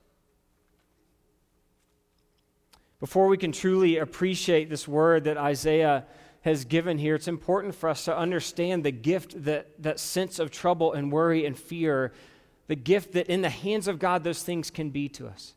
Before 3.00 3.28
we 3.28 3.38
can 3.38 3.52
truly 3.52 3.98
appreciate 3.98 4.70
this 4.70 4.88
word 4.88 5.24
that 5.24 5.38
Isaiah 5.38 6.06
has 6.42 6.66
given 6.66 6.98
here, 6.98 7.16
it's 7.16 7.28
important 7.28 7.76
for 7.76 7.90
us 7.90 8.06
to 8.06 8.18
understand 8.18 8.84
the 8.84 8.92
gift 8.92 9.44
that 9.44 9.82
that 9.82 10.00
sense 10.00 10.40
of 10.40 10.52
trouble 10.52 10.94
and 10.94 11.12
worry 11.12 11.46
and 11.46 11.58
fear, 11.58 12.14
the 12.72 12.76
gift 12.78 13.12
that 13.12 13.28
in 13.28 13.42
the 13.42 13.50
hands 13.50 13.90
of 13.90 14.00
God 14.00 14.24
those 14.24 14.44
things 14.44 14.72
can 14.72 14.92
be 14.92 15.10
to 15.10 15.28
us. 15.28 15.56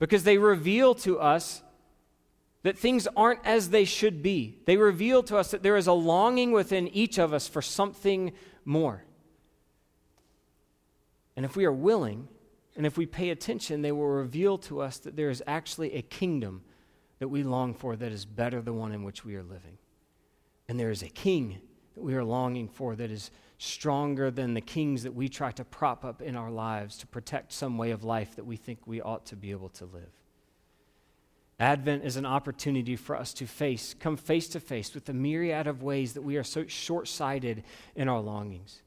Because 0.00 0.24
they 0.24 0.36
reveal 0.36 0.92
to 0.96 1.20
us 1.20 1.62
that 2.64 2.76
things 2.76 3.06
aren't 3.16 3.38
as 3.44 3.70
they 3.70 3.84
should 3.84 4.20
be. 4.20 4.58
They 4.66 4.76
reveal 4.76 5.22
to 5.22 5.36
us 5.36 5.52
that 5.52 5.62
there 5.62 5.76
is 5.76 5.86
a 5.86 5.92
longing 5.92 6.50
within 6.50 6.88
each 6.88 7.18
of 7.18 7.32
us 7.32 7.46
for 7.46 7.62
something 7.62 8.32
more. 8.64 9.04
And 11.36 11.44
if 11.44 11.54
we 11.54 11.66
are 11.66 11.72
willing, 11.72 12.26
and 12.74 12.84
if 12.84 12.98
we 12.98 13.06
pay 13.06 13.30
attention, 13.30 13.82
they 13.82 13.92
will 13.92 14.08
reveal 14.08 14.58
to 14.58 14.80
us 14.80 14.98
that 14.98 15.14
there 15.14 15.30
is 15.30 15.40
actually 15.46 15.94
a 15.94 16.02
kingdom 16.02 16.62
that 17.20 17.28
we 17.28 17.44
long 17.44 17.74
for 17.74 17.94
that 17.94 18.10
is 18.10 18.24
better 18.24 18.56
than 18.56 18.64
the 18.64 18.72
one 18.72 18.90
in 18.90 19.04
which 19.04 19.24
we 19.24 19.36
are 19.36 19.44
living. 19.44 19.78
And 20.68 20.80
there 20.80 20.90
is 20.90 21.04
a 21.04 21.08
king 21.08 21.60
that 21.94 22.02
we 22.02 22.14
are 22.14 22.24
longing 22.24 22.68
for 22.68 22.94
that 22.96 23.10
is 23.10 23.30
stronger 23.58 24.30
than 24.30 24.54
the 24.54 24.60
kings 24.60 25.02
that 25.04 25.14
we 25.14 25.28
try 25.28 25.50
to 25.52 25.64
prop 25.64 26.04
up 26.04 26.20
in 26.20 26.36
our 26.36 26.50
lives 26.50 26.96
to 26.98 27.06
protect 27.06 27.52
some 27.52 27.78
way 27.78 27.90
of 27.90 28.04
life 28.04 28.36
that 28.36 28.44
we 28.44 28.56
think 28.56 28.86
we 28.86 29.00
ought 29.00 29.24
to 29.26 29.36
be 29.36 29.50
able 29.50 29.68
to 29.70 29.84
live. 29.84 30.10
Advent 31.60 32.04
is 32.04 32.16
an 32.16 32.26
opportunity 32.26 32.96
for 32.96 33.16
us 33.16 33.32
to 33.32 33.46
face, 33.46 33.94
come 33.98 34.16
face 34.16 34.48
to 34.48 34.60
face 34.60 34.92
with 34.92 35.04
the 35.04 35.14
myriad 35.14 35.66
of 35.66 35.82
ways 35.82 36.14
that 36.14 36.22
we 36.22 36.36
are 36.36 36.44
so 36.44 36.66
short 36.66 37.06
sighted 37.06 37.62
in 37.94 38.08
our 38.08 38.20
longings 38.20 38.82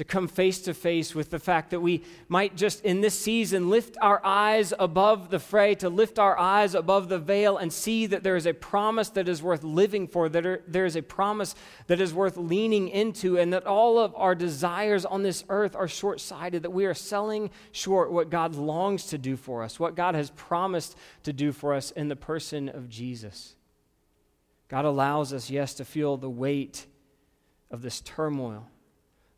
to 0.00 0.04
come 0.04 0.26
face 0.26 0.62
to 0.62 0.72
face 0.72 1.14
with 1.14 1.28
the 1.28 1.38
fact 1.38 1.68
that 1.68 1.80
we 1.80 2.02
might 2.26 2.56
just 2.56 2.82
in 2.86 3.02
this 3.02 3.18
season 3.18 3.68
lift 3.68 3.98
our 4.00 4.18
eyes 4.24 4.72
above 4.78 5.28
the 5.28 5.38
fray, 5.38 5.74
to 5.74 5.90
lift 5.90 6.18
our 6.18 6.38
eyes 6.38 6.74
above 6.74 7.10
the 7.10 7.18
veil 7.18 7.58
and 7.58 7.70
see 7.70 8.06
that 8.06 8.22
there 8.22 8.34
is 8.34 8.46
a 8.46 8.54
promise 8.54 9.10
that 9.10 9.28
is 9.28 9.42
worth 9.42 9.62
living 9.62 10.08
for, 10.08 10.30
that 10.30 10.46
are, 10.46 10.62
there 10.66 10.86
is 10.86 10.96
a 10.96 11.02
promise 11.02 11.54
that 11.86 12.00
is 12.00 12.14
worth 12.14 12.38
leaning 12.38 12.88
into, 12.88 13.36
and 13.36 13.52
that 13.52 13.66
all 13.66 13.98
of 13.98 14.14
our 14.16 14.34
desires 14.34 15.04
on 15.04 15.22
this 15.22 15.44
earth 15.50 15.76
are 15.76 15.86
short 15.86 16.18
sighted, 16.18 16.62
that 16.62 16.70
we 16.70 16.86
are 16.86 16.94
selling 16.94 17.50
short 17.70 18.10
what 18.10 18.30
God 18.30 18.54
longs 18.54 19.04
to 19.08 19.18
do 19.18 19.36
for 19.36 19.62
us, 19.62 19.78
what 19.78 19.96
God 19.96 20.14
has 20.14 20.30
promised 20.30 20.96
to 21.24 21.34
do 21.34 21.52
for 21.52 21.74
us 21.74 21.90
in 21.90 22.08
the 22.08 22.16
person 22.16 22.70
of 22.70 22.88
Jesus. 22.88 23.54
God 24.68 24.86
allows 24.86 25.34
us, 25.34 25.50
yes, 25.50 25.74
to 25.74 25.84
feel 25.84 26.16
the 26.16 26.30
weight 26.30 26.86
of 27.70 27.82
this 27.82 28.00
turmoil 28.00 28.66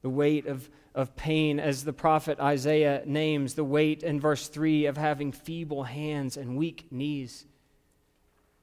the 0.02 0.10
weight 0.10 0.46
of, 0.46 0.68
of 0.94 1.16
pain, 1.16 1.58
as 1.58 1.84
the 1.84 1.92
prophet 1.92 2.38
Isaiah 2.40 3.02
names 3.06 3.54
the 3.54 3.64
weight 3.64 4.02
in 4.02 4.20
verse 4.20 4.48
3 4.48 4.86
of 4.86 4.96
having 4.96 5.32
feeble 5.32 5.84
hands 5.84 6.36
and 6.36 6.56
weak 6.56 6.88
knees. 6.90 7.46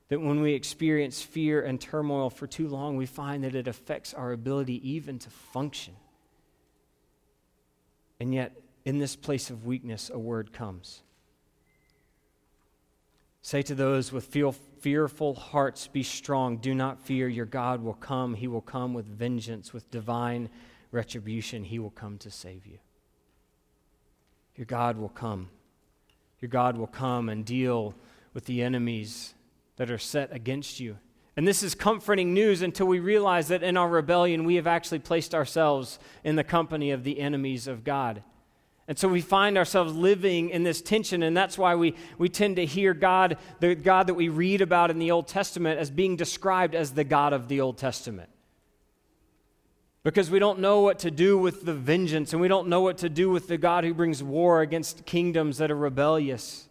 That 0.09 0.21
when 0.21 0.41
we 0.41 0.53
experience 0.53 1.21
fear 1.21 1.61
and 1.61 1.79
turmoil 1.79 2.29
for 2.29 2.47
too 2.47 2.67
long, 2.67 2.97
we 2.97 3.05
find 3.05 3.43
that 3.43 3.55
it 3.55 3.67
affects 3.67 4.13
our 4.13 4.31
ability 4.31 4.87
even 4.89 5.19
to 5.19 5.29
function. 5.29 5.95
And 8.19 8.33
yet, 8.33 8.51
in 8.85 8.97
this 8.97 9.15
place 9.15 9.49
of 9.49 9.65
weakness, 9.65 10.09
a 10.13 10.19
word 10.19 10.51
comes. 10.51 11.03
Say 13.41 13.61
to 13.63 13.75
those 13.75 14.11
with 14.11 14.25
feel, 14.25 14.51
fearful 14.51 15.35
hearts, 15.35 15.87
Be 15.87 16.03
strong, 16.03 16.57
do 16.57 16.75
not 16.75 16.99
fear. 16.99 17.27
Your 17.27 17.45
God 17.45 17.81
will 17.81 17.93
come. 17.93 18.33
He 18.33 18.47
will 18.47 18.61
come 18.61 18.93
with 18.93 19.05
vengeance, 19.05 19.71
with 19.71 19.89
divine 19.89 20.49
retribution, 20.91 21.63
he 21.63 21.79
will 21.79 21.91
come 21.91 22.17
to 22.19 22.31
save 22.31 22.65
you. 22.65 22.79
Your 24.55 24.65
God 24.65 24.97
will 24.97 25.09
come. 25.09 25.49
Your 26.41 26.49
God 26.49 26.77
will 26.77 26.87
come 26.87 27.29
and 27.29 27.45
deal 27.45 27.95
with 28.33 28.45
the 28.45 28.61
enemies 28.61 29.33
that 29.77 29.91
are 29.91 29.97
set 29.97 30.33
against 30.33 30.79
you. 30.79 30.97
And 31.37 31.47
this 31.47 31.63
is 31.63 31.75
comforting 31.75 32.33
news 32.33 32.61
until 32.61 32.85
we 32.87 32.99
realize 32.99 33.47
that 33.47 33.63
in 33.63 33.77
our 33.77 33.87
rebellion, 33.87 34.43
we 34.43 34.55
have 34.55 34.67
actually 34.67 34.99
placed 34.99 35.33
ourselves 35.33 35.99
in 36.23 36.35
the 36.35 36.43
company 36.43 36.91
of 36.91 37.03
the 37.03 37.19
enemies 37.19 37.67
of 37.67 37.83
God. 37.83 38.23
And 38.87 38.97
so 38.97 39.07
we 39.07 39.21
find 39.21 39.57
ourselves 39.57 39.93
living 39.93 40.49
in 40.49 40.63
this 40.63 40.81
tension, 40.81 41.23
and 41.23 41.37
that's 41.37 41.57
why 41.57 41.75
we, 41.75 41.95
we 42.17 42.27
tend 42.27 42.55
to 42.55 42.65
hear 42.65 42.93
God, 42.93 43.37
the 43.59 43.75
God 43.75 44.07
that 44.07 44.15
we 44.15 44.27
read 44.27 44.61
about 44.61 44.89
in 44.91 44.99
the 44.99 45.11
Old 45.11 45.27
Testament, 45.27 45.79
as 45.79 45.91
being 45.91 46.15
described 46.15 46.75
as 46.75 46.93
the 46.93 47.03
God 47.03 47.31
of 47.31 47.47
the 47.47 47.61
Old 47.61 47.77
Testament 47.77 48.29
because 50.09 50.31
we 50.31 50.39
don't 50.39 50.57
know 50.57 50.79
what 50.79 50.97
to 50.97 51.11
do 51.11 51.37
with 51.37 51.65
the 51.65 51.73
vengeance 51.75 52.33
and 52.33 52.41
we 52.41 52.47
don't 52.47 52.67
know 52.67 52.81
what 52.81 52.97
to 52.97 53.09
do 53.09 53.29
with 53.29 53.47
the 53.47 53.59
God 53.59 53.83
who 53.83 53.93
brings 53.93 54.23
war 54.23 54.61
against 54.61 55.05
kingdoms 55.05 55.59
that 55.59 55.69
are 55.69 55.75
rebellious. 55.75 56.67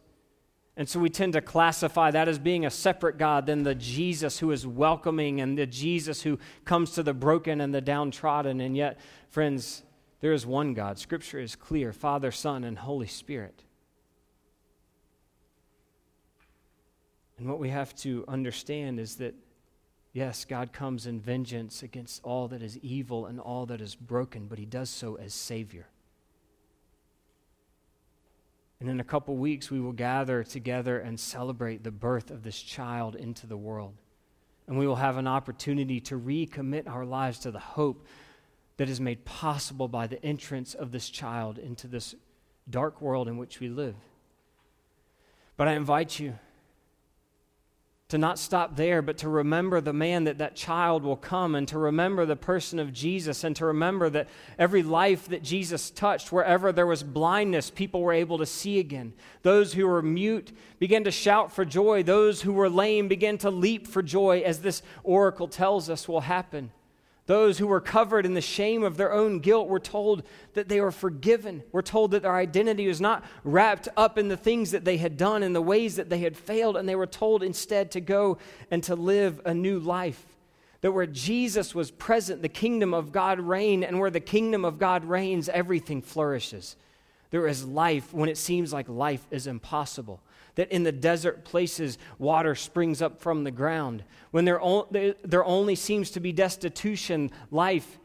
And 0.76 0.88
so 0.88 0.99
we 0.99 1.09
tend 1.09 1.35
to 1.35 1.40
classify 1.40 2.11
that 2.11 2.26
as 2.26 2.40
being 2.40 2.66
a 2.66 2.71
separate 2.71 3.16
God 3.16 3.47
than 3.47 3.62
the 3.62 3.76
Jesus 3.76 4.40
who 4.40 4.50
is 4.50 4.66
welcoming 4.66 5.40
and 5.40 5.57
the 5.57 5.66
Jesus 5.66 6.23
who 6.23 6.40
comes 6.64 6.90
to 6.95 7.04
the 7.04 7.14
broken 7.14 7.61
and 7.61 7.73
the 7.73 7.80
downtrodden. 7.80 8.61
And 8.61 8.76
yet, 8.76 8.99
friends, 9.28 9.85
there 10.18 10.33
is 10.33 10.45
one 10.45 10.75
God. 10.75 10.99
Scripture 10.99 11.38
is 11.38 11.54
clear 11.54 11.92
Father, 11.92 12.33
Son, 12.33 12.64
and 12.64 12.76
Holy 12.76 13.07
Spirit. 13.07 13.62
And 17.38 17.49
what 17.49 17.61
we 17.61 17.68
have 17.68 17.95
to 17.99 18.25
understand 18.26 18.99
is 18.99 19.14
that 19.18 19.37
Yes, 20.12 20.44
God 20.44 20.72
comes 20.72 21.06
in 21.06 21.20
vengeance 21.20 21.82
against 21.82 22.22
all 22.24 22.48
that 22.48 22.62
is 22.62 22.78
evil 22.78 23.26
and 23.26 23.38
all 23.38 23.66
that 23.66 23.80
is 23.80 23.94
broken, 23.94 24.46
but 24.46 24.58
he 24.58 24.64
does 24.64 24.90
so 24.90 25.16
as 25.16 25.34
Savior. 25.34 25.86
And 28.80 28.88
in 28.88 29.00
a 29.00 29.04
couple 29.04 29.36
weeks, 29.36 29.70
we 29.70 29.80
will 29.80 29.92
gather 29.92 30.44
together 30.44 30.98
and 30.98 31.18
celebrate 31.18 31.82
the 31.82 31.90
birth 31.90 32.30
of 32.30 32.42
this 32.42 32.60
child 32.60 33.16
into 33.16 33.46
the 33.46 33.56
world. 33.56 33.94
And 34.66 34.78
we 34.78 34.86
will 34.86 34.96
have 34.96 35.16
an 35.16 35.26
opportunity 35.26 36.00
to 36.02 36.18
recommit 36.18 36.88
our 36.88 37.04
lives 37.04 37.40
to 37.40 37.50
the 37.50 37.58
hope 37.58 38.06
that 38.76 38.88
is 38.88 39.00
made 39.00 39.24
possible 39.24 39.88
by 39.88 40.06
the 40.06 40.24
entrance 40.24 40.74
of 40.74 40.92
this 40.92 41.10
child 41.10 41.58
into 41.58 41.88
this 41.88 42.14
dark 42.70 43.00
world 43.00 43.26
in 43.26 43.36
which 43.36 43.60
we 43.60 43.68
live. 43.68 43.96
But 45.56 45.68
I 45.68 45.72
invite 45.72 46.20
you 46.20 46.38
to 48.08 48.16
not 48.16 48.38
stop 48.38 48.74
there, 48.74 49.02
but 49.02 49.18
to 49.18 49.28
remember 49.28 49.82
the 49.82 49.92
man 49.92 50.24
that 50.24 50.38
that 50.38 50.56
child 50.56 51.02
will 51.02 51.16
come, 51.16 51.54
and 51.54 51.68
to 51.68 51.78
remember 51.78 52.24
the 52.24 52.36
person 52.36 52.78
of 52.78 52.92
Jesus, 52.92 53.44
and 53.44 53.54
to 53.56 53.66
remember 53.66 54.08
that 54.08 54.28
every 54.58 54.82
life 54.82 55.28
that 55.28 55.42
Jesus 55.42 55.90
touched, 55.90 56.32
wherever 56.32 56.72
there 56.72 56.86
was 56.86 57.02
blindness, 57.02 57.68
people 57.68 58.00
were 58.00 58.14
able 58.14 58.38
to 58.38 58.46
see 58.46 58.78
again. 58.78 59.12
Those 59.42 59.74
who 59.74 59.86
were 59.86 60.00
mute 60.00 60.52
began 60.78 61.04
to 61.04 61.10
shout 61.10 61.52
for 61.52 61.66
joy. 61.66 62.02
Those 62.02 62.40
who 62.40 62.54
were 62.54 62.70
lame 62.70 63.08
began 63.08 63.36
to 63.38 63.50
leap 63.50 63.86
for 63.86 64.02
joy, 64.02 64.40
as 64.40 64.62
this 64.62 64.82
oracle 65.04 65.48
tells 65.48 65.90
us 65.90 66.08
will 66.08 66.22
happen. 66.22 66.70
Those 67.28 67.58
who 67.58 67.66
were 67.66 67.82
covered 67.82 68.25
in 68.25 68.32
the 68.32 68.40
shame 68.40 68.82
of 68.82 68.97
their 68.97 69.12
own 69.12 69.40
guilt 69.40 69.68
were 69.68 69.78
told 69.78 70.23
that 70.54 70.70
they 70.70 70.80
were 70.80 70.90
forgiven. 70.90 71.62
We're 71.73 71.82
told 71.82 72.12
that 72.12 72.23
their 72.23 72.35
identity 72.35 72.88
was 72.88 73.02
not 73.02 73.23
wrapped 73.44 73.87
up 73.99 74.16
in 74.16 74.28
the 74.28 74.37
things 74.37 74.70
that 74.70 74.87
they 74.87 74.97
had 74.97 75.18
done 75.18 75.42
and 75.42 75.54
the 75.54 75.61
ways 75.61 75.97
that 75.97 76.08
they 76.08 76.20
had 76.20 76.38
failed, 76.38 76.75
and 76.75 76.88
they 76.88 76.94
were 76.94 77.06
told 77.06 77.42
instead 77.42 77.90
to 77.90 78.00
go 78.00 78.38
and 78.70 78.82
to 78.85 78.97
live 78.97 79.42
a 79.44 79.52
new 79.52 79.78
life. 79.78 80.25
That 80.80 80.92
where 80.92 81.06
Jesus 81.06 81.75
was 81.75 81.90
present, 81.90 82.40
the 82.40 82.49
kingdom 82.49 82.94
of 82.94 83.12
God 83.12 83.40
reigned, 83.40 83.85
and 83.85 84.00
where 84.00 84.11
the 84.11 84.20
kingdom 84.20 84.64
of 84.64 84.78
God 84.78 85.04
reigns, 85.04 85.50
everything 85.50 86.00
flourishes. 86.00 86.76
There 87.30 87.47
is 87.47 87.62
life 87.62 88.14
when 88.14 88.30
it 88.30 88.38
seems 88.38 88.73
like 88.73 88.88
life 88.88 89.26
is 89.30 89.47
impossible 89.47 90.23
that 90.58 90.72
in 90.72 90.82
the 90.82 90.90
desert 90.90 91.44
places 91.44 91.98
water 92.18 92.56
springs 92.56 93.00
up 93.00 93.20
from 93.20 93.44
the 93.44 93.50
ground. 93.52 94.02
When 94.32 94.44
there, 94.44 94.60
there 95.22 95.44
only 95.44 95.76
seems 95.76 96.10
to 96.10 96.20
be 96.20 96.32
destitution, 96.32 97.30
life 97.52 98.00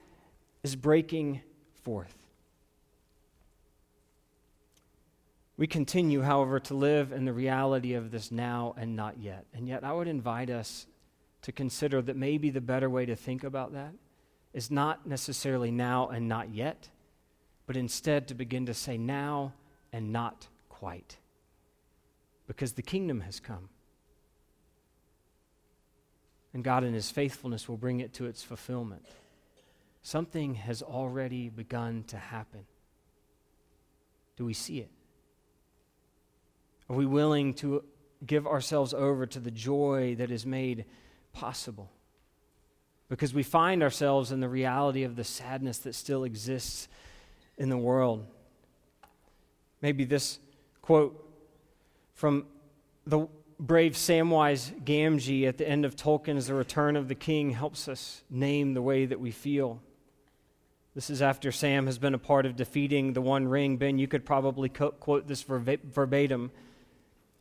is 0.62 0.76
breaking 0.76 1.42
forth. 1.82 2.16
We 5.58 5.66
continue, 5.66 6.22
however, 6.22 6.60
to 6.60 6.76
live 6.76 7.12
in 7.12 7.26
the 7.26 7.34
reality 7.34 7.96
of 7.96 8.12
this 8.12 8.32
now 8.32 8.76
and 8.78 8.96
not 8.96 9.18
yet. 9.18 9.46
And 9.56 9.68
yet, 9.68 9.84
I 9.84 9.92
would 9.92 10.08
invite 10.08 10.52
us 10.52 10.86
to 11.42 11.52
consider 11.52 12.04
that 12.04 12.16
maybe 12.16 12.52
the 12.52 12.62
better 12.62 12.88
way 12.88 13.08
to 13.08 13.16
think 13.16 13.44
about 13.44 13.74
that 13.74 13.94
is 14.54 14.70
not 14.70 15.08
necessarily 15.08 15.72
now 15.72 16.10
and 16.10 16.28
not 16.30 16.54
yet, 16.54 16.88
but 17.66 17.76
instead 17.76 18.28
to 18.28 18.36
begin 18.36 18.68
to 18.68 18.76
say 18.76 18.96
now 18.96 19.54
and 19.92 20.14
not 20.14 20.48
quite. 20.70 21.18
Because 22.54 22.74
the 22.74 22.84
kingdom 22.84 23.22
has 23.22 23.40
come. 23.40 23.68
And 26.54 26.64
God, 26.64 26.84
in 26.84 26.94
His 26.94 27.10
faithfulness, 27.10 27.68
will 27.68 27.78
bring 27.78 28.00
it 28.00 28.14
to 28.14 28.28
its 28.28 28.44
fulfillment. 28.44 29.08
Something 30.04 30.54
has 30.54 30.84
already 30.84 31.50
begun 31.50 32.04
to 32.10 32.18
happen. 32.18 32.66
Do 34.38 34.46
we 34.46 34.54
see 34.54 34.82
it? 34.82 34.92
Are 36.90 36.96
we 36.96 37.08
willing 37.08 37.56
to 37.56 37.84
give 38.24 38.46
ourselves 38.46 38.94
over 38.94 39.26
to 39.26 39.40
the 39.40 39.50
joy 39.50 40.14
that 40.20 40.30
is 40.30 40.46
made 40.46 40.86
possible? 41.32 41.90
Because 43.10 43.34
we 43.34 43.42
find 43.42 43.82
ourselves 43.82 44.32
in 44.32 44.42
the 44.42 44.50
reality 44.50 45.04
of 45.04 45.16
the 45.16 45.24
sadness 45.24 45.80
that 45.80 45.96
still 45.96 46.24
exists 46.24 46.88
in 47.58 47.70
the 47.70 47.78
world. 47.78 48.28
Maybe 49.82 50.06
this 50.06 50.38
quote 50.84 51.23
from 52.24 52.46
the 53.06 53.28
brave 53.60 53.96
Samwise 53.96 54.72
Gamgee 54.86 55.46
at 55.46 55.58
the 55.58 55.68
end 55.68 55.84
of 55.84 55.98
Tolkien's 55.98 56.48
The 56.48 56.54
Return 56.54 56.96
of 56.96 57.10
the 57.10 57.16
King 57.16 57.50
helps 57.50 57.90
us 57.90 58.24
name 58.30 58.74
the 58.74 58.82
way 58.82 59.06
that 59.06 59.20
we 59.20 59.30
feel. 59.30 59.82
This 60.96 61.10
is 61.10 61.22
after 61.22 61.52
Sam 61.52 61.86
has 61.86 61.98
been 61.98 62.14
a 62.14 62.18
part 62.18 62.46
of 62.46 62.56
defeating 62.56 63.12
the 63.12 63.20
One 63.20 63.46
Ring. 63.46 63.76
Ben, 63.76 64.00
you 64.00 64.08
could 64.08 64.24
probably 64.24 64.70
co- 64.70 64.92
quote 64.92 65.28
this 65.28 65.42
verbatim, 65.44 66.52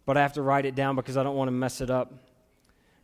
but 0.04 0.16
I 0.16 0.22
have 0.22 0.32
to 0.32 0.42
write 0.42 0.66
it 0.66 0.74
down 0.74 0.96
because 0.96 1.16
I 1.16 1.22
don't 1.22 1.36
want 1.36 1.46
to 1.46 1.52
mess 1.52 1.80
it 1.80 1.88
up. 1.88 2.12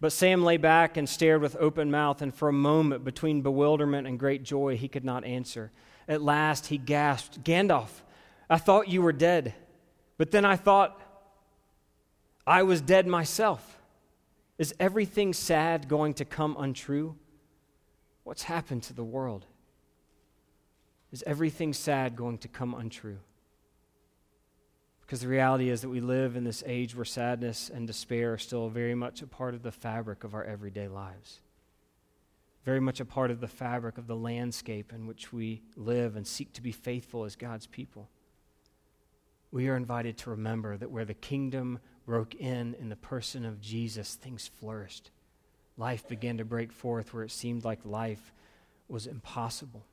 But 0.01 0.11
Sam 0.11 0.43
lay 0.43 0.57
back 0.57 0.97
and 0.97 1.09
stared 1.09 1.43
with 1.43 1.55
open 1.61 1.93
mouth, 1.93 2.23
and 2.23 2.35
for 2.35 2.49
a 2.49 2.53
moment, 2.53 3.05
between 3.05 3.43
bewilderment 3.43 4.09
and 4.09 4.19
great 4.19 4.43
joy, 4.43 4.77
he 4.77 4.89
could 4.89 5.05
not 5.05 5.25
answer. 5.25 5.71
At 6.09 6.23
last, 6.23 6.67
he 6.67 6.77
gasped, 6.77 7.45
Gandalf, 7.45 8.03
I 8.51 8.59
thought 8.59 8.89
you 8.89 9.01
were 9.01 9.13
dead, 9.13 9.55
but 10.17 10.33
then 10.33 10.45
I 10.45 10.57
thought 10.57 11.05
I 12.49 12.63
was 12.63 12.81
dead 12.81 13.07
myself. 13.07 13.79
Is 14.57 14.75
everything 14.81 15.35
sad 15.35 15.87
going 15.87 16.15
to 16.15 16.25
come 16.25 16.57
untrue? 16.59 17.15
What's 18.25 18.45
happened 18.45 18.85
to 18.85 18.95
the 18.95 19.05
world? 19.05 19.45
Is 21.13 21.23
everything 21.27 21.75
sad 21.75 22.17
going 22.17 22.39
to 22.39 22.49
come 22.49 22.73
untrue? 22.73 23.19
Because 25.03 25.21
the 25.21 25.29
reality 25.29 25.69
is 25.69 25.83
that 25.83 25.91
we 25.91 26.01
live 26.01 26.37
in 26.37 26.45
this 26.45 26.65
age 26.67 26.97
where 26.97 27.05
sadness 27.05 27.71
and 27.73 27.87
despair 27.87 28.33
are 28.33 28.39
still 28.39 28.71
very 28.71 28.95
much 28.95 29.21
a 29.21 29.27
part 29.27 29.53
of 29.53 29.63
the 29.63 29.71
fabric 29.71 30.25
of 30.25 30.35
our 30.35 30.45
everyday 30.45 30.89
lives, 30.89 31.41
very 32.65 32.81
much 32.81 32.99
a 32.99 33.05
part 33.05 33.31
of 33.31 33.41
the 33.41 33.47
fabric 33.47 33.99
of 33.99 34.07
the 34.07 34.17
landscape 34.17 34.91
in 34.95 35.07
which 35.07 35.35
we 35.35 35.61
live 35.77 36.17
and 36.17 36.27
seek 36.27 36.55
to 36.55 36.63
be 36.63 36.73
faithful 36.73 37.25
as 37.25 37.37
God's 37.37 37.67
people. 37.67 38.09
We 39.51 39.69
are 39.69 39.77
invited 39.77 40.17
to 40.19 40.31
remember 40.31 40.79
that 40.79 40.91
where 40.91 41.05
the 41.05 41.15
kingdom 41.15 41.79
broke 42.09 42.35
in 42.37 42.75
in 42.81 42.89
the 42.89 42.97
person 42.97 43.45
of 43.45 43.61
Jesus, 43.61 44.15
things 44.15 44.51
flourished. 44.59 45.11
Life 45.77 46.09
began 46.09 46.39
to 46.39 46.45
break 46.45 46.73
forth 46.73 47.13
where 47.13 47.23
it 47.23 47.31
seemed 47.31 47.67
like 47.67 47.81
life 47.85 48.33
was 48.89 49.07
impossible. 49.07 49.85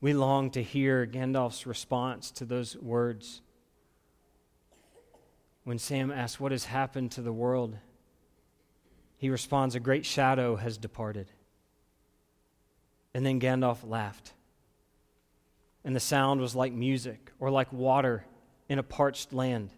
We 0.00 0.14
long 0.14 0.50
to 0.50 0.62
hear 0.64 1.06
Gandalf's 1.06 1.64
response 1.64 2.32
to 2.32 2.44
those 2.44 2.76
words. 2.76 3.40
When 5.62 5.78
Sam 5.78 6.10
asks, 6.10 6.40
What 6.40 6.50
has 6.50 6.64
happened 6.64 7.12
to 7.12 7.22
the 7.22 7.32
world? 7.32 7.78
he 9.18 9.30
responds, 9.30 9.76
A 9.76 9.80
great 9.80 10.04
shadow 10.04 10.56
has 10.56 10.76
departed. 10.76 11.30
And 13.14 13.24
then 13.24 13.38
Gandalf 13.38 13.88
laughed. 13.88 14.32
And 15.84 15.94
the 15.94 16.00
sound 16.00 16.40
was 16.40 16.56
like 16.56 16.72
music 16.72 17.30
or 17.38 17.48
like 17.48 17.72
water 17.72 18.24
in 18.68 18.80
a 18.80 18.82
parched 18.82 19.32
land. 19.32 19.70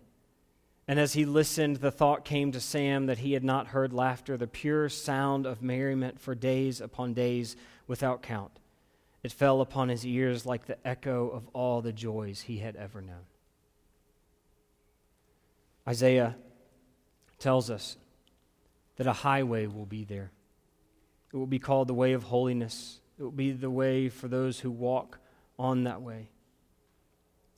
And 0.88 0.99
as 0.99 1.12
he 1.12 1.26
listened, 1.26 1.76
the 1.76 1.90
thought 1.90 2.25
came 2.25 2.50
to 2.52 2.61
Sam 2.61 3.07
that 3.07 3.18
he 3.18 3.35
had 3.35 3.45
not 3.45 3.68
heard 3.68 3.92
laughter, 3.92 4.38
the 4.38 4.47
pure 4.47 4.88
sound 4.88 5.45
of 5.45 5.62
merriment 5.62 6.18
for 6.18 6.35
days 6.35 6.81
upon 6.81 7.12
days 7.12 7.57
without 7.87 8.22
count. 8.22 8.59
It 9.22 9.31
fell 9.31 9.61
upon 9.61 9.90
his 9.90 10.07
ears 10.07 10.46
like 10.46 10.64
the 10.64 10.79
echo 10.88 11.29
of 11.29 11.46
all 11.53 11.83
the 11.83 11.92
joys 11.92 12.40
he 12.40 12.59
had 12.59 12.74
ever 12.74 13.03
known. 13.03 13.27
Isaiah 15.87 16.37
tells 17.38 17.70
us 17.70 17.98
that 18.96 19.07
a 19.07 19.12
highway 19.12 19.66
will 19.66 19.87
be 19.87 20.05
there. 20.05 20.31
It 21.33 21.37
will 21.37 21.46
be 21.46 21.59
called 21.59 21.88
the 21.88 21.94
way 21.94 22.14
of 22.14 22.24
holiness. 22.24 23.01
It 23.18 23.22
will 23.22 23.31
be 23.31 23.53
the 23.53 23.70
way 23.70 24.09
for 24.09 24.29
those 24.29 24.61
who 24.61 24.70
walk 24.70 25.18
on 25.59 25.85
that 25.85 26.01
way. 26.01 26.31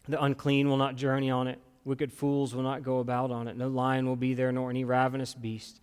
The 0.08 0.20
unclean 0.20 0.68
will 0.68 0.76
not 0.76 0.96
journey 0.96 1.30
on 1.30 1.46
it. 1.46 1.60
Wicked 1.84 2.12
fools 2.12 2.54
will 2.54 2.62
not 2.62 2.82
go 2.82 2.98
about 2.98 3.30
on 3.30 3.48
it. 3.48 3.56
No 3.56 3.68
lion 3.68 4.06
will 4.06 4.16
be 4.16 4.34
there, 4.34 4.52
nor 4.52 4.70
any 4.70 4.84
ravenous 4.84 5.34
beast. 5.34 5.80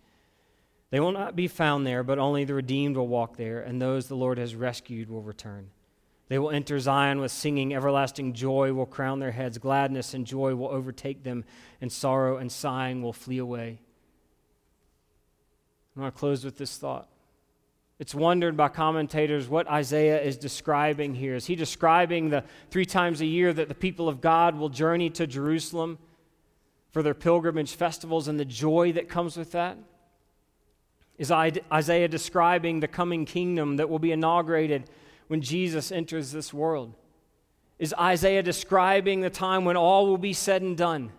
They 0.90 1.00
will 1.00 1.12
not 1.12 1.36
be 1.36 1.48
found 1.48 1.86
there, 1.86 2.02
but 2.02 2.18
only 2.18 2.44
the 2.44 2.54
redeemed 2.54 2.96
will 2.96 3.08
walk 3.08 3.36
there, 3.36 3.60
and 3.60 3.80
those 3.80 4.06
the 4.06 4.14
Lord 4.14 4.38
has 4.38 4.54
rescued 4.54 5.10
will 5.10 5.22
return. 5.22 5.70
They 6.28 6.38
will 6.38 6.50
enter 6.50 6.78
Zion 6.78 7.20
with 7.20 7.32
singing. 7.32 7.74
Everlasting 7.74 8.34
joy 8.34 8.72
will 8.72 8.86
crown 8.86 9.18
their 9.18 9.32
heads. 9.32 9.58
Gladness 9.58 10.14
and 10.14 10.26
joy 10.26 10.54
will 10.54 10.68
overtake 10.68 11.24
them, 11.24 11.44
and 11.80 11.90
sorrow 11.90 12.36
and 12.36 12.52
sighing 12.52 13.02
will 13.02 13.12
flee 13.12 13.38
away. 13.38 13.80
I 15.96 16.00
want 16.00 16.14
to 16.14 16.18
close 16.18 16.44
with 16.44 16.58
this 16.58 16.76
thought. 16.76 17.08
It's 17.98 18.14
wondered 18.14 18.56
by 18.56 18.68
commentators 18.68 19.48
what 19.48 19.68
Isaiah 19.68 20.20
is 20.22 20.36
describing 20.36 21.14
here. 21.14 21.34
Is 21.34 21.46
he 21.46 21.56
describing 21.56 22.30
the 22.30 22.44
three 22.70 22.86
times 22.86 23.20
a 23.20 23.26
year 23.26 23.52
that 23.52 23.68
the 23.68 23.74
people 23.74 24.08
of 24.08 24.20
God 24.20 24.56
will 24.56 24.68
journey 24.68 25.10
to 25.10 25.26
Jerusalem 25.26 25.98
for 26.92 27.02
their 27.02 27.14
pilgrimage 27.14 27.74
festivals 27.74 28.28
and 28.28 28.38
the 28.38 28.44
joy 28.44 28.92
that 28.92 29.08
comes 29.08 29.36
with 29.36 29.50
that? 29.52 29.78
Is 31.18 31.32
Isaiah 31.32 32.06
describing 32.06 32.78
the 32.78 32.86
coming 32.86 33.24
kingdom 33.24 33.76
that 33.78 33.90
will 33.90 33.98
be 33.98 34.12
inaugurated 34.12 34.88
when 35.26 35.42
Jesus 35.42 35.90
enters 35.90 36.30
this 36.30 36.54
world? 36.54 36.94
Is 37.80 37.92
Isaiah 37.98 38.44
describing 38.44 39.20
the 39.20 39.30
time 39.30 39.64
when 39.64 39.76
all 39.76 40.06
will 40.06 40.18
be 40.18 40.32
said 40.32 40.62
and 40.62 40.76
done 40.76 41.10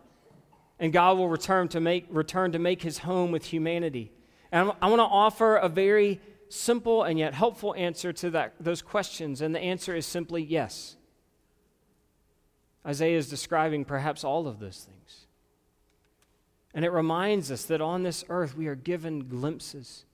and 0.80 0.94
God 0.94 1.18
will 1.18 1.28
return 1.28 1.68
to 1.70 1.82
make, 1.82 2.06
return 2.10 2.54
to 2.54 2.60
make 2.60 2.82
his 2.82 3.00
home 3.00 3.32
with 3.32 3.46
humanity? 3.46 4.13
And 4.54 4.72
I 4.82 4.88
want 4.88 5.00
to 5.00 5.04
offer 5.04 5.58
a 5.58 5.68
very 5.68 6.22
simple 6.50 7.04
and 7.04 7.18
yet 7.18 7.34
helpful 7.34 7.74
answer 7.76 8.12
to 8.14 8.32
that, 8.32 8.56
those 8.60 8.82
questions, 8.82 9.42
and 9.42 9.54
the 9.54 9.60
answer 9.60 9.96
is 9.96 10.06
simply 10.06 10.44
yes. 10.44 10.98
Isaiah 12.86 13.18
is 13.18 13.30
describing 13.30 13.86
perhaps 13.86 14.24
all 14.24 14.48
of 14.48 14.60
those 14.60 14.88
things. 14.90 15.28
And 16.74 16.86
it 16.86 16.92
reminds 16.92 17.52
us 17.52 17.66
that 17.66 17.82
on 17.82 18.04
this 18.04 18.24
earth 18.30 18.56
we 18.56 18.68
are 18.68 18.76
given 18.76 19.28
glimpses. 19.28 20.06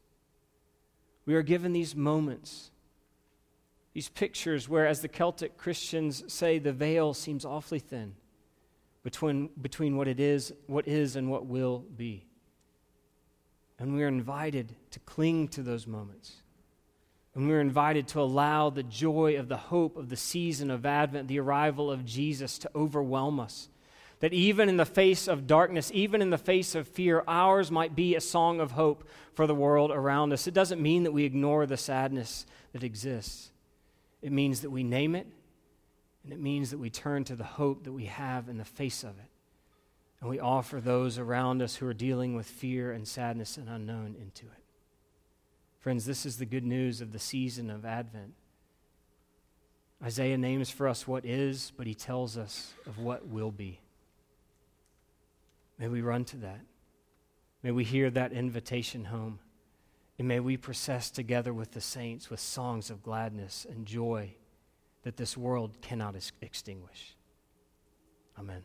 We 1.26 1.36
are 1.36 1.42
given 1.42 1.74
these 1.74 1.96
moments, 1.96 2.72
these 3.94 4.10
pictures 4.10 4.70
where, 4.70 4.88
as 4.88 5.02
the 5.02 5.08
Celtic 5.08 5.58
Christians 5.58 6.32
say, 6.32 6.60
the 6.60 6.74
veil 6.74 7.14
seems 7.14 7.46
awfully 7.46 7.80
thin 7.80 8.16
between, 9.04 9.50
between 9.62 9.98
what 9.98 10.08
it 10.08 10.20
is, 10.20 10.54
what 10.68 10.88
is, 10.88 11.16
and 11.16 11.30
what 11.30 11.46
will 11.46 11.86
be. 11.96 12.26
And 13.80 13.94
we 13.94 14.04
are 14.04 14.08
invited 14.08 14.74
to 14.92 15.00
cling 15.02 15.50
to 15.50 15.62
those 15.62 15.86
moments. 15.86 16.34
And 17.34 17.50
we're 17.50 17.60
invited 17.60 18.08
to 18.10 18.22
allow 18.22 18.70
the 18.70 18.84
joy 18.84 19.38
of 19.38 19.50
the 19.50 19.58
hope 19.58 19.98
of 19.98 20.08
the 20.08 20.16
season 20.16 20.72
of 20.72 20.86
Advent, 20.86 21.28
the 21.28 21.40
arrival 21.40 21.92
of 21.92 22.06
Jesus, 22.06 22.58
to 22.60 22.72
overwhelm 22.74 23.42
us. 23.42 23.68
That 24.22 24.32
even 24.32 24.70
in 24.70 24.78
the 24.78 24.86
face 24.86 25.28
of 25.28 25.46
darkness, 25.46 25.92
even 25.94 26.22
in 26.22 26.30
the 26.30 26.38
face 26.38 26.74
of 26.74 26.88
fear, 26.88 27.22
ours 27.28 27.70
might 27.70 27.94
be 27.94 28.16
a 28.16 28.22
song 28.22 28.62
of 28.62 28.72
hope 28.72 29.10
for 29.34 29.46
the 29.46 29.54
world 29.54 29.92
around 29.92 30.32
us. 30.32 30.48
It 30.48 30.54
doesn't 30.54 30.82
mean 30.82 31.04
that 31.04 31.12
we 31.12 31.26
ignore 31.26 31.66
the 31.66 31.76
sadness 31.76 32.46
that 32.72 32.84
exists, 32.84 33.52
it 34.22 34.32
means 34.32 34.62
that 34.62 34.70
we 34.70 34.84
name 34.84 35.16
it, 35.16 35.28
and 36.24 36.32
it 36.32 36.40
means 36.40 36.72
that 36.72 36.78
we 36.78 36.90
turn 36.90 37.26
to 37.26 37.36
the 37.36 37.44
hope 37.44 37.84
that 37.84 37.92
we 37.92 38.06
have 38.06 38.48
in 38.48 38.58
the 38.58 38.66
face 38.66 39.04
of 39.04 39.12
it 39.20 39.35
and 40.22 40.30
we 40.30 40.40
offer 40.40 40.80
those 40.80 41.18
around 41.18 41.62
us 41.62 41.76
who 41.76 41.88
are 41.88 41.94
dealing 41.94 42.36
with 42.36 42.48
fear 42.48 42.92
and 42.92 43.08
sadness 43.08 43.58
and 43.58 43.70
unknown 43.70 44.16
into 44.20 44.46
it. 44.46 44.64
Friends, 45.80 46.06
this 46.06 46.26
is 46.26 46.38
the 46.38 46.46
good 46.46 46.64
news 46.64 47.02
of 47.02 47.12
the 47.12 47.20
season 47.20 47.70
of 47.70 47.86
Advent. 47.86 48.34
Isaiah 50.04 50.38
names 50.38 50.70
for 50.70 50.88
us 50.88 51.08
what 51.08 51.26
is, 51.26 51.72
but 51.78 51.88
he 51.88 51.94
tells 51.94 52.38
us 52.38 52.74
of 52.86 53.00
what 53.00 53.28
will 53.28 53.52
be. 53.52 53.80
May 55.78 55.88
we 55.88 56.02
run 56.02 56.26
to 56.26 56.38
that. 56.38 56.62
May 57.62 57.72
we 57.72 57.84
hear 57.84 58.10
that 58.10 58.32
invitation 58.32 59.06
home. 59.06 59.40
And 60.18 60.28
may 60.28 60.40
we 60.40 60.58
process 60.58 61.10
together 61.10 61.54
with 61.54 61.72
the 61.72 61.82
saints 61.82 62.30
with 62.30 62.40
songs 62.40 62.90
of 62.90 63.04
gladness 63.04 63.66
and 63.70 63.86
joy 63.86 64.36
that 65.04 65.18
this 65.18 65.36
world 65.36 65.82
cannot 65.82 66.16
extinguish. 66.42 67.16
Amen. 68.40 68.64